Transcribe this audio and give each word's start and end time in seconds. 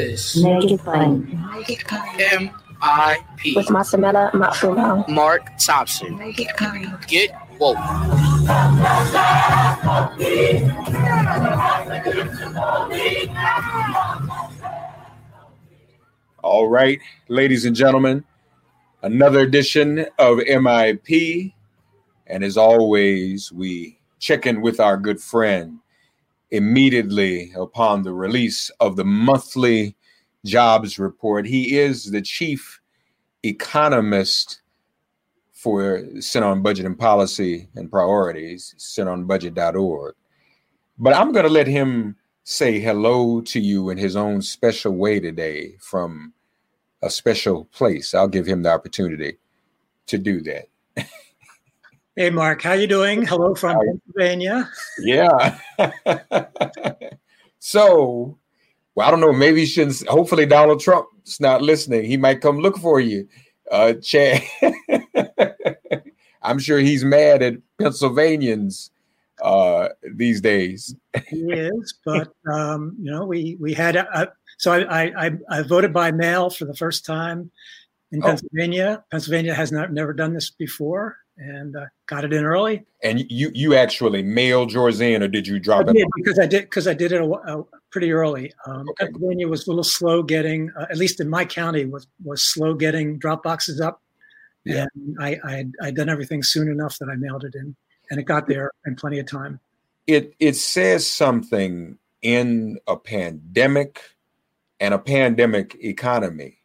This 0.00 0.34
is 0.34 0.42
Naked 0.42 0.80
M.I.P. 0.88 2.56
with 3.54 3.66
Masamela 3.66 4.30
Matfumo. 4.30 5.06
Mark 5.10 5.42
Thompson. 5.58 6.16
Get 7.06 7.30
woke. 7.58 7.76
All 16.42 16.68
right, 16.68 16.98
ladies 17.28 17.66
and 17.66 17.76
gentlemen, 17.76 18.24
another 19.02 19.40
edition 19.40 20.06
of 20.18 20.38
MIP. 20.38 21.52
And 22.26 22.42
as 22.42 22.56
always, 22.56 23.52
we 23.52 23.98
check 24.18 24.46
in 24.46 24.62
with 24.62 24.80
our 24.80 24.96
good 24.96 25.20
friend 25.20 25.80
immediately 26.50 27.52
upon 27.56 28.02
the 28.02 28.12
release 28.12 28.70
of 28.80 28.96
the 28.96 29.04
monthly 29.04 29.96
jobs 30.44 30.98
report. 30.98 31.46
He 31.46 31.78
is 31.78 32.10
the 32.10 32.22
chief 32.22 32.80
economist 33.42 34.60
for 35.52 36.02
Center 36.20 36.46
on 36.46 36.62
Budget 36.62 36.86
and 36.86 36.98
Policy 36.98 37.68
and 37.74 37.90
Priorities, 37.90 38.74
centeronbudget.org. 38.78 40.14
But 40.98 41.14
I'm 41.14 41.32
going 41.32 41.44
to 41.44 41.52
let 41.52 41.66
him 41.66 42.16
say 42.44 42.80
hello 42.80 43.40
to 43.42 43.60
you 43.60 43.90
in 43.90 43.98
his 43.98 44.16
own 44.16 44.42
special 44.42 44.92
way 44.92 45.20
today 45.20 45.76
from 45.78 46.32
a 47.02 47.10
special 47.10 47.66
place. 47.66 48.14
I'll 48.14 48.28
give 48.28 48.46
him 48.46 48.62
the 48.62 48.72
opportunity 48.72 49.38
to 50.06 50.18
do 50.18 50.40
that. 50.42 50.66
Hey, 52.16 52.28
Mark, 52.30 52.62
how 52.62 52.72
you 52.72 52.86
doing? 52.86 53.24
Hello 53.24 53.54
from 53.54 53.78
Pennsylvania. 53.78 54.68
Yeah. 54.98 55.58
so, 57.60 58.36
well, 58.94 59.06
I 59.08 59.10
don't 59.10 59.20
know. 59.20 59.32
Maybe 59.32 59.60
you 59.60 59.66
shouldn't. 59.66 60.06
Hopefully, 60.08 60.44
Donald 60.44 60.80
Trump's 60.80 61.40
not 61.40 61.62
listening. 61.62 62.04
He 62.04 62.16
might 62.16 62.40
come 62.40 62.58
look 62.58 62.78
for 62.78 62.98
you, 63.00 63.28
uh, 63.70 63.94
Chad. 64.02 64.42
I'm 66.42 66.58
sure 66.58 66.78
he's 66.80 67.04
mad 67.04 67.42
at 67.42 67.54
Pennsylvanians 67.78 68.90
uh, 69.40 69.90
these 70.14 70.40
days. 70.40 70.94
He 71.28 71.44
is, 71.52 71.94
but 72.04 72.32
um, 72.52 72.96
you 73.00 73.12
know, 73.12 73.24
we 73.24 73.56
we 73.60 73.72
had 73.72 73.94
a, 73.94 74.32
so 74.58 74.72
I, 74.72 75.26
I 75.26 75.30
I 75.48 75.62
voted 75.62 75.92
by 75.92 76.10
mail 76.10 76.50
for 76.50 76.64
the 76.64 76.74
first 76.74 77.06
time 77.06 77.52
in 78.10 78.20
Oh. 78.22 78.26
Pennsylvania. 78.26 79.04
Pennsylvania 79.12 79.54
has 79.54 79.70
not 79.70 79.92
never 79.92 80.12
done 80.12 80.34
this 80.34 80.50
before, 80.50 81.16
and 81.40 81.74
uh, 81.74 81.86
got 82.06 82.24
it 82.24 82.32
in 82.32 82.44
early. 82.44 82.84
And 83.02 83.24
you 83.30 83.50
you 83.54 83.74
actually 83.74 84.22
mailed 84.22 84.72
yours 84.72 85.00
in, 85.00 85.22
or 85.22 85.28
did 85.28 85.46
you 85.46 85.56
I 85.56 85.58
drop 85.58 85.88
it? 85.88 85.94
did 85.94 86.04
off? 86.04 86.10
because 86.16 86.38
I 86.38 86.46
did 86.46 86.62
because 86.64 86.86
I 86.86 86.94
did 86.94 87.12
it 87.12 87.20
a, 87.22 87.26
wh- 87.26 87.48
uh 87.48 87.62
pretty 87.90 88.12
early. 88.12 88.52
Um, 88.66 88.88
Okay. 88.90 89.06
Pennsylvania 89.06 89.48
was 89.48 89.66
a 89.66 89.70
little 89.70 89.82
slow 89.82 90.22
getting, 90.22 90.70
uh, 90.78 90.86
at 90.90 90.96
least 90.96 91.20
in 91.20 91.28
my 91.28 91.44
county, 91.44 91.86
was 91.86 92.06
was 92.22 92.42
slow 92.42 92.74
getting 92.74 93.18
drop 93.18 93.42
boxes 93.42 93.80
up. 93.80 94.02
Yeah. 94.64 94.86
And 94.94 95.16
I 95.20 95.38
I 95.44 95.64
I'd 95.82 95.96
done 95.96 96.08
everything 96.10 96.42
soon 96.42 96.68
enough 96.68 96.98
that 96.98 97.08
I 97.08 97.16
mailed 97.16 97.44
it 97.44 97.54
in, 97.54 97.74
and 98.10 98.20
it 98.20 98.24
got 98.24 98.46
there 98.46 98.70
in 98.86 98.94
plenty 98.94 99.18
of 99.18 99.26
time. 99.26 99.58
It 100.06 100.34
it 100.38 100.56
says 100.56 101.08
something 101.08 101.98
in 102.22 102.78
a 102.86 102.96
pandemic 102.96 104.02
and 104.78 104.92
a 104.92 104.98
pandemic 104.98 105.76
economy 105.80 106.58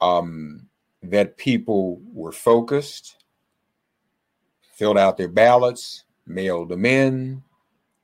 um, 0.00 0.68
that 1.02 1.36
people 1.36 2.00
were 2.12 2.32
focused, 2.32 3.23
filled 4.76 4.98
out 4.98 5.16
their 5.16 5.28
ballots, 5.28 6.04
mailed 6.26 6.68
them 6.68 6.84
in. 6.84 7.42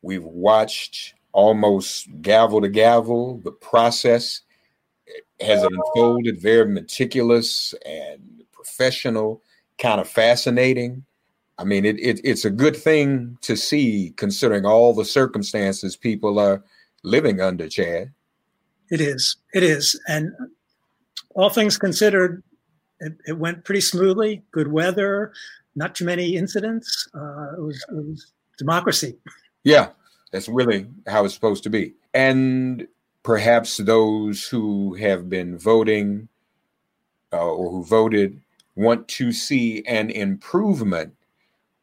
We've 0.03 0.25
watched 0.25 1.15
almost 1.33 2.09
gavel 2.23 2.61
to 2.61 2.69
gavel 2.69 3.41
the 3.45 3.53
process 3.53 4.43
has 5.41 5.63
unfolded 5.63 6.41
very 6.41 6.67
meticulous 6.67 7.75
and 7.87 8.45
professional, 8.53 9.43
kind 9.79 10.01
of 10.01 10.09
fascinating. 10.09 11.05
I 11.59 11.65
mean, 11.65 11.85
it, 11.85 11.99
it 11.99 12.21
it's 12.25 12.45
a 12.45 12.51
good 12.51 12.77
thing 12.77 13.39
to 13.43 13.57
see 13.57 14.13
considering 14.17 14.65
all 14.65 14.95
the 14.95 15.05
circumstances 15.05 15.97
people 15.97 16.39
are 16.39 16.63
living 17.03 17.41
under, 17.41 17.69
Chad. 17.69 18.13
It 18.91 19.01
is. 19.01 19.37
It 19.55 19.63
is. 19.63 19.99
And 20.09 20.33
all 21.35 21.51
things 21.51 21.79
considered, 21.79 22.43
it, 23.01 23.15
it 23.27 23.39
went 23.39 23.65
pretty 23.65 23.81
smoothly. 23.81 24.43
Good 24.53 24.71
weather, 24.71 25.33
not 25.75 25.95
too 25.95 26.05
many 26.05 26.37
incidents. 26.37 27.09
Uh, 27.15 27.55
it 27.57 27.63
was 27.63 27.85
it 27.89 27.95
was 27.95 28.33
democracy. 28.59 29.17
Yeah, 29.65 29.89
that's 30.33 30.49
really 30.49 30.87
how 31.07 31.25
it's 31.25 31.35
supposed 31.35 31.63
to 31.65 31.71
be. 31.71 31.95
And 32.15 32.87
perhaps 33.23 33.77
those 33.79 34.47
who 34.47 34.95
have 34.95 35.29
been 35.29 35.59
voting 35.59 36.29
uh, 37.33 37.45
or 37.47 37.71
who 37.71 37.85
voted 37.85 38.41
want 38.75 39.09
to 39.09 39.33
see 39.33 39.85
an 39.87 40.11
improvement 40.11 41.15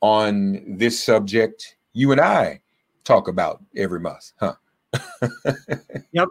on 0.02 0.64
this 0.68 1.04
subject 1.04 1.76
you 1.94 2.12
and 2.12 2.22
I 2.22 2.62
talk 3.04 3.28
about 3.28 3.64
every 3.76 4.00
month, 4.00 4.32
huh? 4.40 4.54
Yep. 6.12 6.28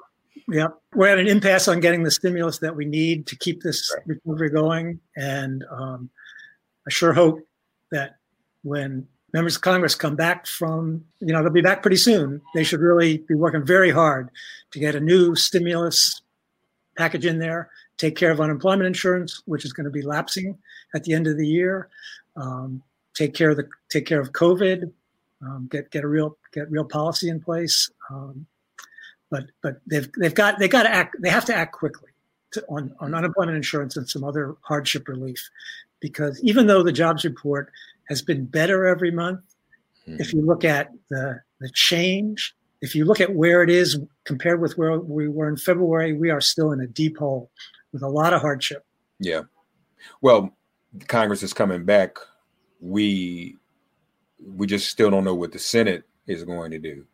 Yeah, 0.49 0.69
we're 0.95 1.09
at 1.09 1.19
an 1.19 1.27
impasse 1.27 1.67
on 1.67 1.81
getting 1.81 2.05
the 2.05 2.11
stimulus 2.11 2.59
that 2.59 2.77
we 2.77 2.85
need 2.85 3.27
to 3.27 3.37
keep 3.37 3.63
this 3.63 3.95
recovery 4.07 4.51
going. 4.51 5.01
And 5.17 5.65
um, 5.71 6.09
I 6.87 6.91
sure 6.91 7.13
hope 7.13 7.41
that 7.91 8.17
when 8.63 9.09
members 9.33 9.57
of 9.57 9.63
Congress 9.63 9.97
come 9.97 10.15
back 10.15 10.47
from, 10.47 11.05
you 11.21 11.33
know, 11.33 11.43
they'll 11.43 11.53
be 11.53 11.63
back 11.63 11.83
pretty 11.83 11.97
soon. 11.97 12.41
They 12.55 12.63
should 12.63 12.81
really 12.81 13.19
be 13.19 13.35
working 13.35 13.65
very 13.65 13.91
hard 13.91 14.31
to 14.71 14.79
get 14.79 14.95
a 14.95 15.01
new 15.01 15.35
stimulus 15.35 16.23
package 16.97 17.27
in 17.27 17.39
there, 17.39 17.71
take 17.99 18.17
care 18.17 18.31
of 18.31 18.41
unemployment 18.41 18.87
insurance, 18.87 19.43
which 19.47 19.65
is 19.65 19.73
going 19.73 19.85
to 19.85 19.91
be 19.91 20.03
lapsing 20.03 20.57
at 20.95 21.05
the 21.05 21.13
end 21.13 21.27
of 21.27 21.37
the 21.37 21.47
year, 21.47 21.89
um, 22.37 22.83
take 23.15 23.35
care 23.35 23.51
of 23.51 23.57
the 23.57 23.69
take 23.91 24.07
care 24.07 24.21
of 24.21 24.33
COVID, 24.33 24.93
um, 25.43 25.69
get 25.71 25.91
get 25.91 26.05
a 26.05 26.09
real 26.09 26.37
get 26.53 26.71
real 26.71 26.85
policy 26.85 27.29
in 27.29 27.41
place. 27.41 27.91
Um, 28.11 28.47
but 29.31 29.45
but 29.63 29.81
they've 29.87 30.11
they've 30.19 30.35
got 30.35 30.59
they 30.59 30.69
got 30.69 30.85
to 30.85 30.91
act 30.91 31.17
they 31.21 31.31
have 31.31 31.45
to 31.45 31.55
act 31.55 31.73
quickly 31.73 32.11
to, 32.53 32.65
on 32.69 32.95
on 33.01 33.15
unemployment 33.15 33.57
insurance 33.57 33.97
and 33.97 34.09
some 34.09 34.25
other 34.25 34.57
hardship 34.63 35.09
relief 35.09 35.51
because 36.01 36.41
even 36.43 36.67
though 36.67 36.83
the 36.83 36.93
jobs 36.93 37.25
report 37.25 37.71
has 38.09 38.23
been 38.23 38.45
better 38.45 38.87
every 38.87 39.11
month 39.11 39.41
Mm-hmm. 40.09 40.21
If 40.21 40.33
you 40.33 40.43
look 40.43 40.65
at 40.65 40.91
the 41.11 41.41
the 41.61 41.71
change, 41.71 42.55
if 42.81 42.95
you 42.95 43.05
look 43.05 43.21
at 43.21 43.35
where 43.35 43.63
it 43.63 43.71
is 43.71 43.99
compared 44.25 44.61
with 44.61 44.79
where 44.79 44.99
we 44.99 45.29
were 45.29 45.49
in 45.49 45.57
February, 45.57 46.13
we 46.13 46.31
are 46.31 46.41
still 46.41 46.73
in 46.73 46.81
a 46.81 46.87
deep 46.87 47.19
hole 47.19 47.51
with 47.93 48.03
a 48.03 48.09
lot 48.09 48.33
of 48.33 48.41
hardship. 48.41 48.85
Yeah. 49.19 49.43
Well, 50.21 50.55
Congress 51.09 51.43
is 51.43 51.53
coming 51.53 51.85
back. 51.85 52.19
We 52.81 53.57
we 54.45 54.67
just 54.67 54.89
still 54.89 55.11
don't 55.11 55.25
know 55.25 55.35
what 55.35 55.53
the 55.53 55.59
Senate 55.59 56.05
is 56.27 56.45
going 56.45 56.71
to 56.73 56.79
do, 56.79 57.07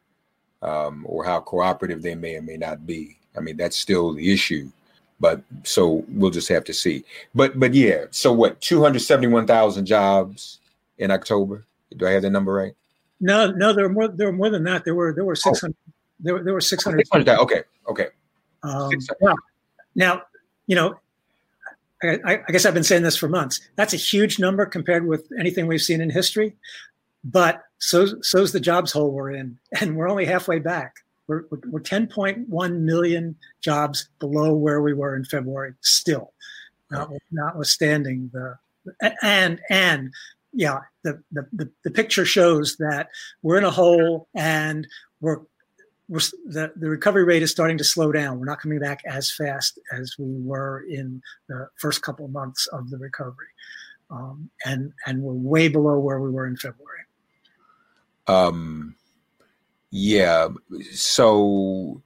um, 0.62 1.04
or 1.08 1.24
how 1.24 1.40
cooperative 1.40 2.02
they 2.02 2.14
may 2.14 2.36
or 2.36 2.42
may 2.42 2.56
not 2.56 2.86
be. 2.86 3.18
I 3.36 3.40
mean, 3.40 3.56
that's 3.56 3.76
still 3.76 4.14
the 4.14 4.32
issue. 4.32 4.70
But 5.20 5.42
so 5.62 6.04
we'll 6.08 6.30
just 6.30 6.48
have 6.48 6.64
to 6.64 6.74
see. 6.74 7.04
But 7.34 7.58
but 7.58 7.74
yeah, 7.74 8.06
so 8.10 8.32
what? 8.32 8.60
Two 8.60 8.82
hundred 8.82 9.00
seventy-one 9.00 9.46
thousand 9.46 9.86
jobs 9.86 10.58
in 10.98 11.10
October. 11.10 11.64
Do 11.96 12.06
I 12.06 12.10
have 12.10 12.22
the 12.22 12.30
number 12.30 12.52
right? 12.52 12.74
No, 13.20 13.52
no, 13.52 13.72
there 13.72 13.84
were 13.84 13.94
more. 13.94 14.08
There 14.08 14.26
were 14.26 14.32
more 14.32 14.50
than 14.50 14.64
that. 14.64 14.84
There 14.84 14.96
were 14.96 15.12
there 15.12 15.24
were 15.24 15.36
six 15.36 15.60
hundred. 15.60 15.76
Oh. 15.88 15.92
There, 16.20 16.42
there 16.42 16.54
were 16.54 16.60
six 16.60 16.84
hundred. 16.84 17.06
Okay, 17.14 17.62
okay. 17.88 18.08
Um, 18.64 18.90
now, 19.20 19.34
now, 19.94 20.22
you 20.66 20.76
know, 20.76 20.94
I, 22.02 22.18
I, 22.48 22.52
guess 22.52 22.64
I've 22.64 22.74
been 22.74 22.84
saying 22.84 23.02
this 23.02 23.16
for 23.16 23.28
months. 23.28 23.60
That's 23.76 23.92
a 23.92 23.96
huge 23.96 24.38
number 24.38 24.66
compared 24.66 25.06
with 25.06 25.28
anything 25.38 25.66
we've 25.66 25.82
seen 25.82 26.00
in 26.00 26.10
history, 26.10 26.54
but 27.24 27.62
so 27.78 28.20
so's 28.22 28.52
the 28.52 28.60
jobs 28.60 28.92
hole 28.92 29.10
we're 29.10 29.30
in, 29.30 29.58
and 29.80 29.96
we're 29.96 30.08
only 30.08 30.24
halfway 30.24 30.58
back. 30.58 30.94
We're, 31.28 31.44
we're 31.68 31.80
10.1 31.80 32.80
million 32.80 33.36
jobs 33.62 34.08
below 34.18 34.54
where 34.54 34.82
we 34.82 34.92
were 34.92 35.14
in 35.14 35.24
February 35.24 35.74
still, 35.80 36.32
not, 36.90 37.10
notwithstanding 37.30 38.30
the 38.32 38.56
and 39.22 39.60
and 39.70 40.12
yeah, 40.52 40.80
the, 41.02 41.22
the, 41.30 41.46
the, 41.52 41.70
the 41.84 41.90
picture 41.90 42.24
shows 42.24 42.76
that 42.76 43.08
we're 43.42 43.56
in 43.56 43.64
a 43.64 43.70
hole 43.70 44.28
and 44.34 44.86
we're 45.20 45.40
we're, 46.08 46.20
the, 46.46 46.72
the 46.76 46.90
recovery 46.90 47.24
rate 47.24 47.42
is 47.42 47.50
starting 47.50 47.78
to 47.78 47.84
slow 47.84 48.12
down. 48.12 48.38
We're 48.38 48.44
not 48.44 48.60
coming 48.60 48.80
back 48.80 49.00
as 49.06 49.32
fast 49.32 49.78
as 49.92 50.14
we 50.18 50.34
were 50.42 50.84
in 50.90 51.22
the 51.48 51.68
first 51.76 52.02
couple 52.02 52.26
of 52.26 52.32
months 52.32 52.66
of 52.66 52.90
the 52.90 52.98
recovery, 52.98 53.46
um, 54.10 54.50
and 54.66 54.92
and 55.06 55.22
we're 55.22 55.32
way 55.32 55.68
below 55.68 55.98
where 55.98 56.20
we 56.20 56.30
were 56.30 56.46
in 56.46 56.56
February. 56.56 57.04
Um, 58.26 58.94
yeah. 59.90 60.48
So, 60.92 62.02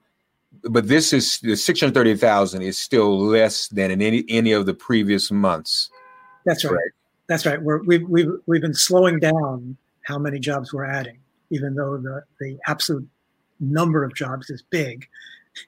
but 0.62 0.88
this 0.88 1.12
is 1.12 1.38
the 1.40 1.56
six 1.56 1.80
hundred 1.80 1.94
thirty 1.94 2.16
thousand 2.16 2.62
is 2.62 2.78
still 2.78 3.18
less 3.18 3.68
than 3.68 3.90
in 3.90 4.02
any 4.02 4.24
any 4.28 4.52
of 4.52 4.66
the 4.66 4.74
previous 4.74 5.30
months. 5.30 5.90
That's 6.44 6.64
right. 6.64 6.72
right? 6.72 6.90
That's 7.28 7.46
right. 7.46 7.60
We're, 7.60 7.82
we've 7.82 8.08
we've 8.08 8.30
we've 8.46 8.62
been 8.62 8.74
slowing 8.74 9.18
down 9.18 9.76
how 10.02 10.18
many 10.18 10.38
jobs 10.38 10.72
we're 10.72 10.84
adding, 10.84 11.18
even 11.50 11.74
though 11.74 11.96
the 11.96 12.22
the 12.40 12.58
absolute 12.66 13.08
number 13.60 14.04
of 14.04 14.14
jobs 14.14 14.50
is 14.50 14.62
big. 14.62 15.06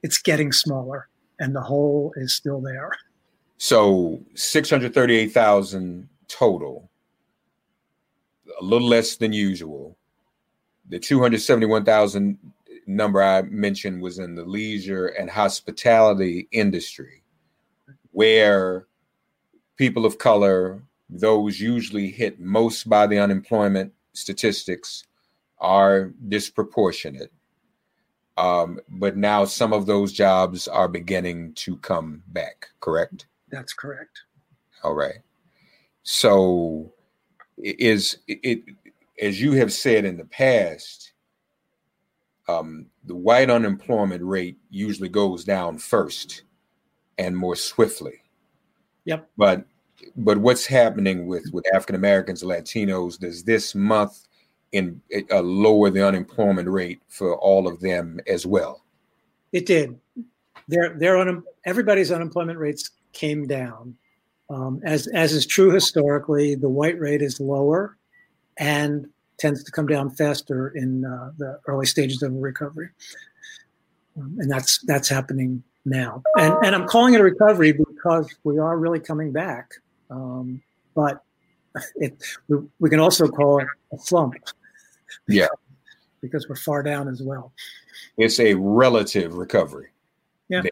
It's 0.03 0.19
getting 0.19 0.53
smaller, 0.53 1.09
and 1.39 1.55
the 1.55 1.63
hole 1.63 2.13
is 2.17 2.35
still 2.35 2.61
there. 2.61 2.91
So 3.59 4.21
six 4.35 4.71
hundred 4.71 4.95
thirty-eight 4.95 5.33
thousand 5.33 6.09
total, 6.29 6.91
a 8.61 8.65
little 8.65 8.89
less 8.89 9.17
than 9.17 9.33
usual 9.33 9.97
the 10.89 10.99
271,000 10.99 12.39
number 12.87 13.23
I 13.23 13.43
mentioned 13.43 14.01
was 14.01 14.19
in 14.19 14.35
the 14.35 14.45
leisure 14.45 15.09
and 15.09 15.29
hospitality 15.29 16.49
industry, 16.51 17.23
where 18.13 18.87
people 19.77 20.07
of 20.07 20.19
color, 20.19 20.83
those 21.11 21.61
usually 21.61 22.11
hit 22.11 22.41
most 22.41 22.89
by 22.89 23.07
the 23.07 23.19
unemployment 23.19 23.93
statistics, 24.15 25.05
are 25.59 26.13
disproportionate. 26.29 27.33
Um, 28.37 28.81
but 28.89 29.17
now 29.17 29.45
some 29.45 29.73
of 29.73 29.87
those 29.87 30.13
jobs 30.13 30.69
are 30.69 30.89
beginning 30.89 31.55
to 31.55 31.77
come 31.79 32.23
back, 32.29 32.69
correct? 32.81 33.27
That's 33.51 33.73
correct. 33.73 34.21
All 34.85 34.95
right. 34.95 35.19
So 36.05 36.93
is 37.59 38.19
it 38.29 38.63
as 39.21 39.41
you 39.41 39.53
have 39.53 39.73
said 39.73 40.05
in 40.05 40.17
the 40.17 40.25
past, 40.25 41.13
um, 42.49 42.87
the 43.05 43.15
white 43.15 43.51
unemployment 43.51 44.23
rate 44.23 44.57
usually 44.71 45.09
goes 45.09 45.45
down 45.45 45.79
first 45.79 46.43
and 47.19 47.37
more 47.37 47.57
swiftly. 47.57 48.23
Yep. 49.05 49.29
But 49.37 49.65
but 50.17 50.39
what's 50.39 50.67
happening 50.67 51.27
with 51.27 51.45
with 51.53 51.67
African 51.75 51.97
Americans, 51.97 52.43
Latinos? 52.43 53.19
Does 53.19 53.43
this 53.43 53.75
month 53.75 54.27
in 54.73 55.01
uh, 55.31 55.41
lower 55.41 55.91
the 55.91 56.07
unemployment 56.07 56.69
rate 56.69 57.01
for 57.09 57.37
all 57.39 57.67
of 57.67 57.81
them 57.81 58.21
as 58.27 58.47
well? 58.47 58.83
It 59.53 59.67
did. 59.67 59.99
Their 60.69 60.95
their 60.95 61.19
un, 61.19 61.43
everybody's 61.65 62.13
unemployment 62.13 62.59
rates 62.59 62.91
came 63.13 63.47
down. 63.47 63.97
Um, 64.51 64.81
as 64.85 65.07
as 65.09 65.33
is 65.33 65.47
true 65.47 65.71
historically, 65.71 66.55
the 66.55 66.69
white 66.69 66.99
rate 66.99 67.21
is 67.21 67.41
lower, 67.41 67.98
and 68.59 69.09
tends 69.39 69.63
to 69.65 69.71
come 69.71 69.87
down 69.87 70.11
faster 70.11 70.69
in 70.69 71.05
uh, 71.05 71.31
the 71.39 71.61
early 71.67 71.87
stages 71.87 72.23
of 72.23 72.33
a 72.33 72.39
recovery. 72.39 72.89
Um, 74.17 74.37
and 74.41 74.51
that's 74.51 74.81
that's 74.87 75.09
happening 75.09 75.63
now. 75.85 76.23
And 76.37 76.55
and 76.65 76.75
I'm 76.75 76.87
calling 76.87 77.15
it 77.15 77.21
a 77.21 77.25
recovery 77.25 77.73
because 77.73 78.35
we 78.45 78.59
are 78.59 78.77
really 78.77 79.01
coming 79.01 79.33
back. 79.33 79.71
Um, 80.11 80.63
but 80.95 81.23
it 81.97 82.21
we, 82.49 82.59
we 82.81 82.91
can 82.91 83.01
also 83.01 83.29
call 83.29 83.61
it 83.61 83.69
a 83.93 83.99
slump. 83.99 84.35
Yeah. 85.29 85.47
because 86.21 86.49
we're 86.49 86.57
far 86.57 86.83
down 86.83 87.09
as 87.09 87.23
well. 87.23 87.53
It's 88.17 88.41
a 88.41 88.55
relative 88.55 89.35
recovery. 89.35 89.89
Yeah. 90.49 90.63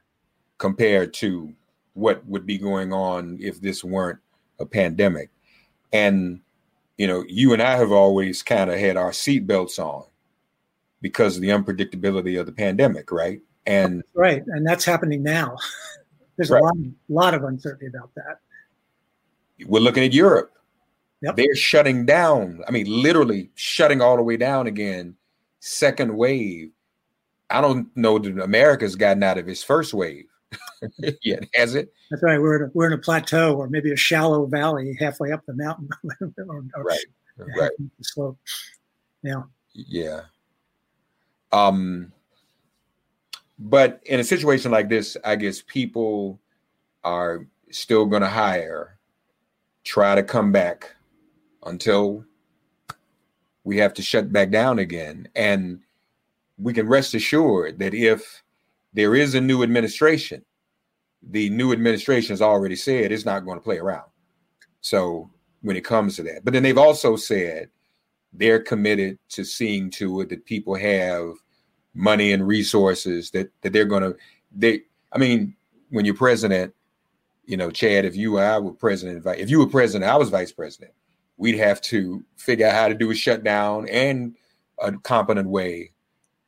Compared 0.58 1.14
to 1.14 1.52
what 1.94 2.26
would 2.26 2.46
be 2.46 2.58
going 2.58 2.92
on 2.92 3.38
if 3.40 3.60
this 3.60 3.84
weren't 3.84 4.18
a 4.58 4.66
pandemic. 4.66 5.30
And 5.92 6.40
you 6.98 7.06
know, 7.06 7.24
you 7.28 7.52
and 7.52 7.62
I 7.62 7.76
have 7.76 7.92
always 7.92 8.42
kind 8.42 8.70
of 8.70 8.78
had 8.78 8.96
our 8.96 9.10
seatbelts 9.10 9.78
on 9.78 10.04
because 11.02 11.36
of 11.36 11.42
the 11.42 11.50
unpredictability 11.50 12.38
of 12.40 12.46
the 12.46 12.52
pandemic, 12.52 13.12
right? 13.12 13.40
And 13.66 14.02
right, 14.14 14.42
and 14.46 14.66
that's 14.66 14.84
happening 14.84 15.22
now. 15.22 15.56
There's 16.36 16.50
right. 16.50 16.60
a 16.60 16.64
lot, 16.64 16.76
lot 17.08 17.34
of 17.34 17.44
uncertainty 17.44 17.86
about 17.86 18.10
that. 18.14 18.40
We're 19.66 19.80
looking 19.80 20.04
at 20.04 20.12
Europe. 20.12 20.52
Yep. 21.22 21.36
They're 21.36 21.56
shutting 21.56 22.04
down. 22.04 22.62
I 22.68 22.70
mean, 22.70 22.86
literally 22.86 23.50
shutting 23.54 24.02
all 24.02 24.16
the 24.16 24.22
way 24.22 24.36
down 24.36 24.66
again. 24.66 25.16
Second 25.60 26.14
wave. 26.14 26.70
I 27.48 27.60
don't 27.60 27.94
know 27.96 28.18
that 28.18 28.38
America's 28.38 28.96
gotten 28.96 29.22
out 29.22 29.38
of 29.38 29.48
its 29.48 29.62
first 29.62 29.94
wave 29.94 30.26
yet, 31.22 31.44
has 31.54 31.74
it? 31.74 31.92
That's 32.10 32.22
right. 32.22 32.40
We're 32.40 32.56
in 32.56 32.62
a, 32.68 32.70
we're 32.74 32.86
in 32.86 32.92
a 32.92 32.98
plateau 32.98 33.56
or 33.56 33.68
maybe 33.68 33.92
a 33.92 33.96
shallow 33.96 34.46
valley 34.46 34.96
halfway 34.98 35.32
up 35.32 35.44
the 35.46 35.54
mountain. 35.54 35.88
or, 36.48 36.64
right. 36.82 36.98
Right. 37.38 37.70
Slope. 38.02 38.38
Yeah. 39.22 39.42
Yeah. 39.74 40.22
Um, 41.52 42.12
but 43.58 44.00
in 44.04 44.20
a 44.20 44.24
situation 44.24 44.70
like 44.70 44.88
this, 44.88 45.16
I 45.24 45.36
guess 45.36 45.62
people 45.62 46.40
are 47.04 47.46
still 47.70 48.06
going 48.06 48.22
to 48.22 48.28
hire, 48.28 48.98
try 49.84 50.14
to 50.14 50.22
come 50.22 50.52
back 50.52 50.94
until 51.64 52.24
we 53.64 53.76
have 53.78 53.94
to 53.94 54.02
shut 54.02 54.32
back 54.32 54.50
down 54.50 54.78
again. 54.78 55.28
And 55.34 55.80
we 56.58 56.72
can 56.72 56.86
rest 56.86 57.14
assured 57.14 57.78
that 57.78 57.94
if 57.94 58.42
there 58.92 59.14
is 59.14 59.34
a 59.34 59.40
new 59.40 59.62
administration, 59.62 60.44
the 61.22 61.50
new 61.50 61.72
administration 61.72 62.32
has 62.32 62.42
already 62.42 62.76
said 62.76 63.10
it's 63.10 63.24
not 63.24 63.44
going 63.44 63.58
to 63.58 63.64
play 63.64 63.78
around. 63.78 64.08
So 64.80 65.30
when 65.62 65.76
it 65.76 65.84
comes 65.84 66.16
to 66.16 66.22
that, 66.24 66.44
but 66.44 66.52
then 66.52 66.62
they've 66.62 66.78
also 66.78 67.16
said 67.16 67.68
they're 68.32 68.60
committed 68.60 69.18
to 69.30 69.44
seeing 69.44 69.90
to 69.90 70.20
it 70.20 70.28
that 70.28 70.44
people 70.44 70.74
have 70.74 71.34
money 71.94 72.32
and 72.32 72.46
resources 72.46 73.30
that 73.30 73.50
that 73.62 73.72
they're 73.72 73.86
going 73.86 74.02
to 74.02 74.14
they 74.54 74.82
I 75.12 75.18
mean 75.18 75.56
when 75.90 76.04
you're 76.04 76.14
president, 76.14 76.74
you 77.46 77.56
know, 77.56 77.70
Chad, 77.70 78.04
if 78.04 78.16
you 78.16 78.36
and 78.38 78.46
I 78.46 78.58
were 78.58 78.72
president, 78.72 79.24
if 79.38 79.48
you 79.48 79.58
were 79.58 79.66
president, 79.66 80.10
I 80.10 80.16
was 80.16 80.30
vice 80.30 80.52
president, 80.52 80.92
we'd 81.36 81.58
have 81.58 81.80
to 81.82 82.24
figure 82.36 82.66
out 82.66 82.74
how 82.74 82.88
to 82.88 82.94
do 82.94 83.10
a 83.10 83.14
shutdown 83.14 83.88
and 83.88 84.36
a 84.78 84.92
competent 84.92 85.48
way 85.48 85.92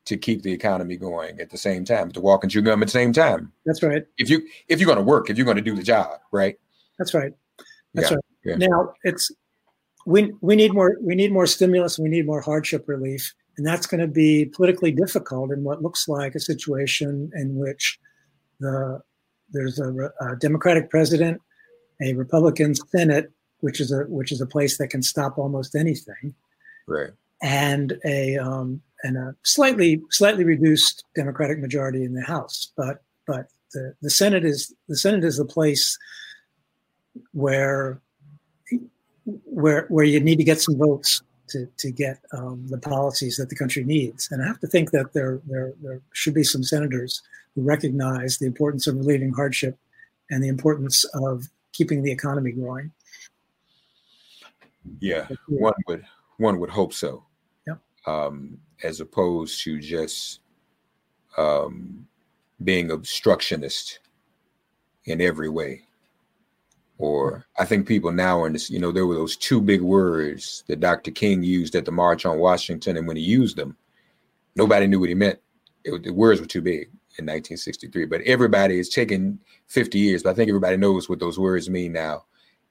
to 0.09 0.17
keep 0.17 0.43
the 0.43 0.53
economy 0.53 0.97
going 0.97 1.41
at 1.41 1.51
the 1.51 1.59
same 1.59 1.85
time, 1.85 2.11
to 2.13 2.21
walk 2.21 2.43
and 2.43 2.51
chew 2.51 2.63
gum 2.63 2.83
at 2.83 2.87
the 2.87 2.93
same 2.93 3.13
time. 3.13 3.53
That's 3.65 3.83
right. 3.83 4.05
If 4.17 4.29
you 4.29 4.43
if 4.69 4.81
you're 4.81 4.87
going 4.87 4.99
to 4.99 5.05
work, 5.05 5.31
if 5.31 5.37
you're 5.37 5.45
going 5.45 5.57
to 5.57 5.63
do 5.63 5.77
the 5.77 5.83
job, 5.83 6.19
right? 6.33 6.59
That's 6.99 7.15
right. 7.15 7.33
That's 7.95 8.11
yeah. 8.11 8.17
right. 8.17 8.25
Yeah. 8.45 8.69
Now 8.69 8.95
it's 9.05 9.31
we 10.07 10.33
we 10.41 10.57
need 10.57 10.73
more 10.73 10.97
we 11.03 11.15
need 11.15 11.33
more 11.33 11.47
stimulus. 11.47 11.99
We 11.99 12.09
need 12.09 12.27
more 12.27 12.41
hardship 12.41 12.89
relief, 12.89 13.35
and 13.57 13.67
that's 13.67 13.87
going 13.87 14.01
to 14.01 14.07
be 14.07 14.47
politically 14.47 14.93
difficult 14.93 15.53
in 15.53 15.63
what 15.63 15.83
looks 15.83 16.09
like 16.09 16.35
a 16.35 16.41
situation 16.41 17.31
in 17.35 17.57
which 17.57 17.99
the 18.61 19.01
there's 19.51 19.79
a, 19.79 20.11
a 20.21 20.37
Democratic 20.37 20.91
president, 20.91 21.41
a 22.03 22.15
Republican 22.15 22.75
Senate, 22.75 23.31
which 23.61 23.81
is 23.81 23.93
a 23.93 24.05
which 24.05 24.33
is 24.33 24.41
a 24.41 24.47
place 24.47 24.79
that 24.79 24.89
can 24.89 25.03
stop 25.03 25.39
almost 25.39 25.75
anything. 25.75 26.35
Right 26.87 27.11
and 27.43 27.99
a 28.05 28.37
um, 28.39 28.81
and 29.05 29.17
a 29.17 29.35
slightly 29.43 30.03
slightly 30.11 30.45
reduced 30.45 31.05
Democratic 31.15 31.59
majority 31.59 32.05
in 32.05 32.15
the 32.15 32.23
House. 32.23 32.73
But 32.77 33.03
but 33.27 33.49
the, 33.73 33.95
the 34.03 34.11
Senate 34.11 34.45
is 34.45 34.75
the 34.89 34.97
Senate 34.97 35.25
is 35.25 35.37
the 35.37 35.45
place 35.45 35.99
where 37.33 38.01
where 39.45 39.87
where 39.89 40.05
you 40.05 40.21
need 40.21 40.37
to 40.37 40.45
get 40.45 40.61
some 40.61 40.77
votes 40.77 41.23
to, 41.49 41.67
to 41.79 41.91
get 41.91 42.19
um, 42.33 42.67
the 42.69 42.79
policies 42.79 43.37
that 43.37 43.49
the 43.49 43.57
country 43.57 43.85
needs. 43.85 44.29
And 44.31 44.43
I 44.43 44.47
have 44.47 44.61
to 44.61 44.67
think 44.67 44.91
that 44.91 45.13
there, 45.13 45.41
there 45.47 45.73
there 45.83 46.01
should 46.13 46.35
be 46.35 46.45
some 46.45 46.63
senators 46.63 47.23
who 47.55 47.63
recognize 47.63 48.39
the 48.39 48.47
importance 48.47 48.87
of 48.87 48.97
relieving 48.97 49.33
hardship 49.33 49.79
and 50.31 50.43
the 50.43 50.49
importance 50.49 51.05
of 51.15 51.49
keeping 51.73 52.03
the 52.03 52.13
economy 52.13 52.53
growing. 52.53 52.93
Yeah, 55.01 55.29
one 55.49 55.75
would 55.87 56.05
one 56.39 56.59
would 56.61 56.71
hope 56.71 56.93
so. 56.93 57.25
Yeah. 57.67 57.75
Um, 58.07 58.59
as 58.83 59.01
opposed 59.01 59.63
to 59.63 59.79
just 59.79 60.41
um, 61.37 62.07
being 62.63 62.91
obstructionist 62.91 64.01
in 65.05 65.21
every 65.21 65.49
way. 65.49 65.83
Or 66.99 67.47
I 67.59 67.65
think 67.65 67.87
people 67.87 68.11
now 68.11 68.43
are 68.43 68.47
in 68.49 68.53
this, 68.53 68.71
you 68.71 68.81
know, 68.81 68.91
there 68.91 69.07
were 69.07 69.15
those 69.15 69.37
two 69.37 69.61
big 69.61 69.81
words 69.81 70.65
that 70.67 70.81
Dr. 70.81 71.13
King 71.13 71.43
used 71.43 71.77
at 71.77 71.85
the 71.85 71.93
March 71.93 72.27
on 72.27 72.39
Washington. 72.39 72.97
And 72.97 73.07
when 73.07 73.17
he 73.17 73.23
used 73.23 73.57
them, 73.57 73.77
nobody 74.57 74.87
knew 74.89 74.99
what 74.99 75.09
he 75.09 75.15
meant. 75.15 75.39
It, 75.85 76.03
the 76.03 76.13
words 76.13 76.41
were 76.41 76.47
too 76.47 76.61
big 76.61 76.89
in 77.19 77.25
1963. 77.25 78.07
But 78.07 78.23
everybody, 78.23 78.81
it's 78.81 78.89
taken 78.89 79.39
50 79.69 79.97
years, 79.99 80.25
but 80.25 80.31
I 80.31 80.35
think 80.35 80.49
everybody 80.49 80.77
knows 80.77 81.09
what 81.09 81.21
those 81.21 81.39
words 81.39 81.71
mean 81.71 81.93
now 81.93 82.25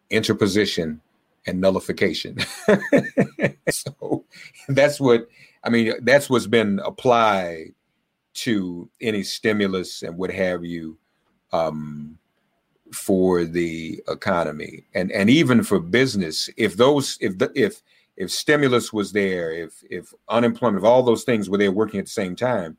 interposition 0.10 1.02
and 1.46 1.60
nullification. 1.62 2.38
so 3.70 4.26
that's 4.70 5.00
what 5.00 5.28
I 5.64 5.70
mean, 5.70 5.94
that's 6.02 6.30
what's 6.30 6.48
been 6.48 6.80
applied 6.80 7.74
to 8.36 8.90
any 9.02 9.24
stimulus 9.24 10.04
and 10.04 10.18
what 10.18 10.32
have 10.32 10.64
you 10.64 10.98
um, 11.52 12.18
for 12.94 13.44
the 13.44 14.02
economy 14.08 14.86
and 14.94 15.12
and 15.12 15.30
even 15.30 15.64
for 15.64 15.80
business. 15.80 16.50
If 16.56 16.78
those 16.78 17.18
if 17.20 17.38
the, 17.38 17.52
if 17.56 17.82
if 18.16 18.32
stimulus 18.32 18.92
was 18.92 19.12
there, 19.12 19.52
if 19.52 19.84
if 19.90 20.14
unemployment, 20.30 20.84
if 20.84 20.88
all 20.88 21.04
those 21.04 21.24
things 21.24 21.50
were 21.50 21.58
there 21.58 21.72
working 21.72 22.00
at 22.00 22.06
the 22.06 22.12
same 22.12 22.36
time, 22.36 22.78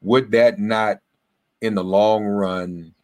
would 0.00 0.30
that 0.32 0.58
not, 0.58 1.00
in 1.60 1.74
the 1.74 1.84
long 1.84 2.24
run, 2.24 2.94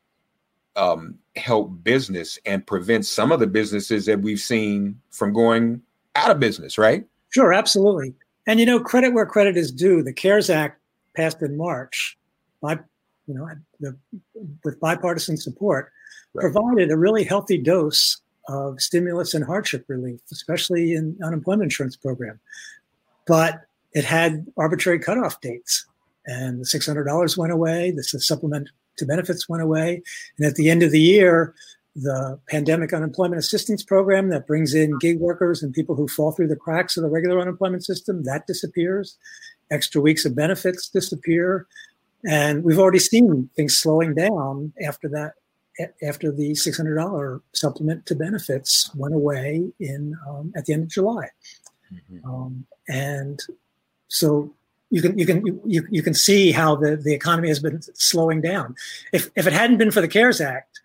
um, 0.77 1.19
help 1.37 1.83
business 1.83 2.39
and 2.47 2.67
prevent 2.67 3.05
some 3.07 3.33
of 3.33 3.41
the 3.41 3.47
businesses 3.47 4.07
that 4.07 4.21
we've 4.21 4.41
seen 4.41 5.01
from 5.11 5.33
going 5.33 5.83
out 6.15 6.31
of 6.31 6.41
business? 6.41 6.79
Right. 6.79 7.07
Sure, 7.31 7.53
absolutely. 7.53 8.15
And 8.47 8.59
you 8.61 8.67
know, 8.67 8.81
credit 8.81 9.13
where 9.13 9.27
credit 9.27 9.57
is 9.57 9.71
due. 9.71 10.03
The 10.03 10.13
CARES 10.13 10.51
Act 10.51 10.81
passed 11.17 11.43
in 11.43 11.57
March, 11.57 12.17
by 12.61 12.79
you 13.27 13.35
know, 13.35 13.49
the, 13.81 13.97
with 14.65 14.81
bipartisan 14.81 15.37
support, 15.37 15.93
right. 16.35 16.43
provided 16.43 16.91
a 16.91 16.97
really 16.97 17.25
healthy 17.25 17.59
dose 17.59 18.21
of 18.49 18.81
stimulus 18.81 19.35
and 19.35 19.45
hardship 19.45 19.85
relief, 19.89 20.21
especially 20.33 20.95
in 20.95 21.17
unemployment 21.23 21.65
insurance 21.65 21.97
program. 21.97 22.41
But 23.27 23.61
it 23.93 24.05
had 24.05 24.47
arbitrary 24.57 24.99
cutoff 24.99 25.41
dates, 25.41 25.87
and 26.27 26.61
the 26.61 26.67
six 26.67 26.87
hundred 26.87 27.05
dollars 27.05 27.37
went 27.37 27.53
away. 27.53 27.93
The 27.93 28.03
supplement 28.03 28.69
to 28.99 29.07
benefits 29.07 29.49
went 29.49 29.63
away, 29.63 30.03
and 30.39 30.47
at 30.47 30.57
the 30.57 30.71
end 30.71 30.83
of 30.83 30.91
the 30.91 31.01
year, 31.01 31.55
the 31.95 32.39
pandemic 32.49 32.93
unemployment 32.93 33.39
assistance 33.39 33.83
program 33.83 34.31
that 34.31 34.47
brings 34.47 34.75
in 34.75 34.99
gig 34.99 35.19
workers 35.19 35.63
and 35.63 35.75
people 35.75 35.95
who 35.95 36.09
fall 36.09 36.33
through 36.33 36.49
the 36.49 36.57
cracks 36.57 36.97
of 36.97 37.03
the 37.03 37.11
regular 37.11 37.41
unemployment 37.41 37.85
system 37.85 38.25
that 38.25 38.47
disappears. 38.47 39.17
Extra 39.71 40.01
weeks 40.01 40.25
of 40.25 40.35
benefits 40.35 40.89
disappear. 40.89 41.67
And 42.25 42.65
we've 42.65 42.79
already 42.79 42.99
seen 42.99 43.51
things 43.57 43.77
slowing 43.77 44.15
down 44.15 44.73
after 44.83 45.09
that 45.11 45.33
after 46.03 46.31
the 46.31 46.53
$600 46.53 47.41
supplement 47.55 48.05
to 48.05 48.15
benefits 48.15 48.91
went 48.95 49.15
away 49.15 49.73
in 49.81 50.15
um, 50.29 50.53
at 50.55 50.67
the 50.67 50.75
end 50.75 50.83
of 50.83 50.89
july. 50.91 51.29
Mm-hmm. 51.93 52.31
um, 52.31 52.67
and 52.89 53.41
so 54.09 54.53
you 54.91 55.01
can 55.01 55.19
you 55.19 55.27
can 55.27 55.61
you, 55.65 55.87
you 55.91 56.03
can 56.03 56.15
see 56.15 56.53
how 56.53 56.77
the, 56.77 56.97
the 56.97 57.15
economy 57.15 57.49
has 57.49 57.59
been 57.59 57.81
slowing 57.95 58.43
down. 58.43 58.77
If 59.13 59.31
if 59.37 59.47
it 59.47 59.55
hadn't 59.55 59.79
been 59.79 59.91
for 59.91 60.03
the 60.03 60.09
cares 60.09 60.41
act 60.41 60.82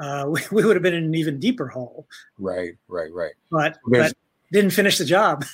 uh, 0.00 0.26
we, 0.28 0.40
we, 0.50 0.64
would 0.64 0.76
have 0.76 0.82
been 0.82 0.94
in 0.94 1.04
an 1.04 1.14
even 1.14 1.38
deeper 1.38 1.68
hole. 1.68 2.06
Right, 2.38 2.74
right, 2.88 3.12
right. 3.12 3.32
But, 3.50 3.78
but 3.86 4.12
didn't 4.52 4.70
finish 4.70 4.98
the 4.98 5.04
job. 5.04 5.44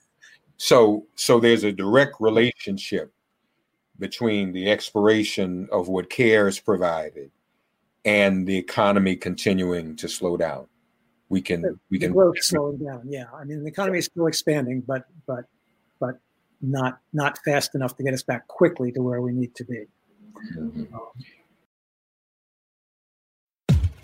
so, 0.56 1.06
so 1.14 1.40
there's 1.40 1.64
a 1.64 1.72
direct 1.72 2.16
relationship 2.20 3.12
between 3.98 4.52
the 4.52 4.70
expiration 4.70 5.68
of 5.70 5.88
what 5.88 6.10
care 6.10 6.48
is 6.48 6.58
provided 6.58 7.30
and 8.04 8.46
the 8.46 8.56
economy 8.56 9.14
continuing 9.14 9.94
to 9.96 10.08
slow 10.08 10.36
down. 10.36 10.66
We 11.28 11.40
can, 11.40 11.78
we 11.90 11.98
can 11.98 12.12
growth 12.12 12.36
slowing 12.42 12.78
down. 12.78 13.02
Yeah, 13.06 13.26
I 13.32 13.44
mean 13.44 13.62
the 13.62 13.68
economy 13.68 13.98
is 13.98 14.06
still 14.06 14.26
expanding, 14.26 14.80
but 14.80 15.04
but 15.28 15.44
but 16.00 16.18
not 16.60 16.98
not 17.12 17.38
fast 17.44 17.76
enough 17.76 17.96
to 17.98 18.02
get 18.02 18.14
us 18.14 18.24
back 18.24 18.48
quickly 18.48 18.90
to 18.92 19.00
where 19.00 19.20
we 19.20 19.30
need 19.30 19.54
to 19.54 19.64
be. 19.64 19.84
Mm-hmm. 20.56 20.92
Um, 20.92 21.08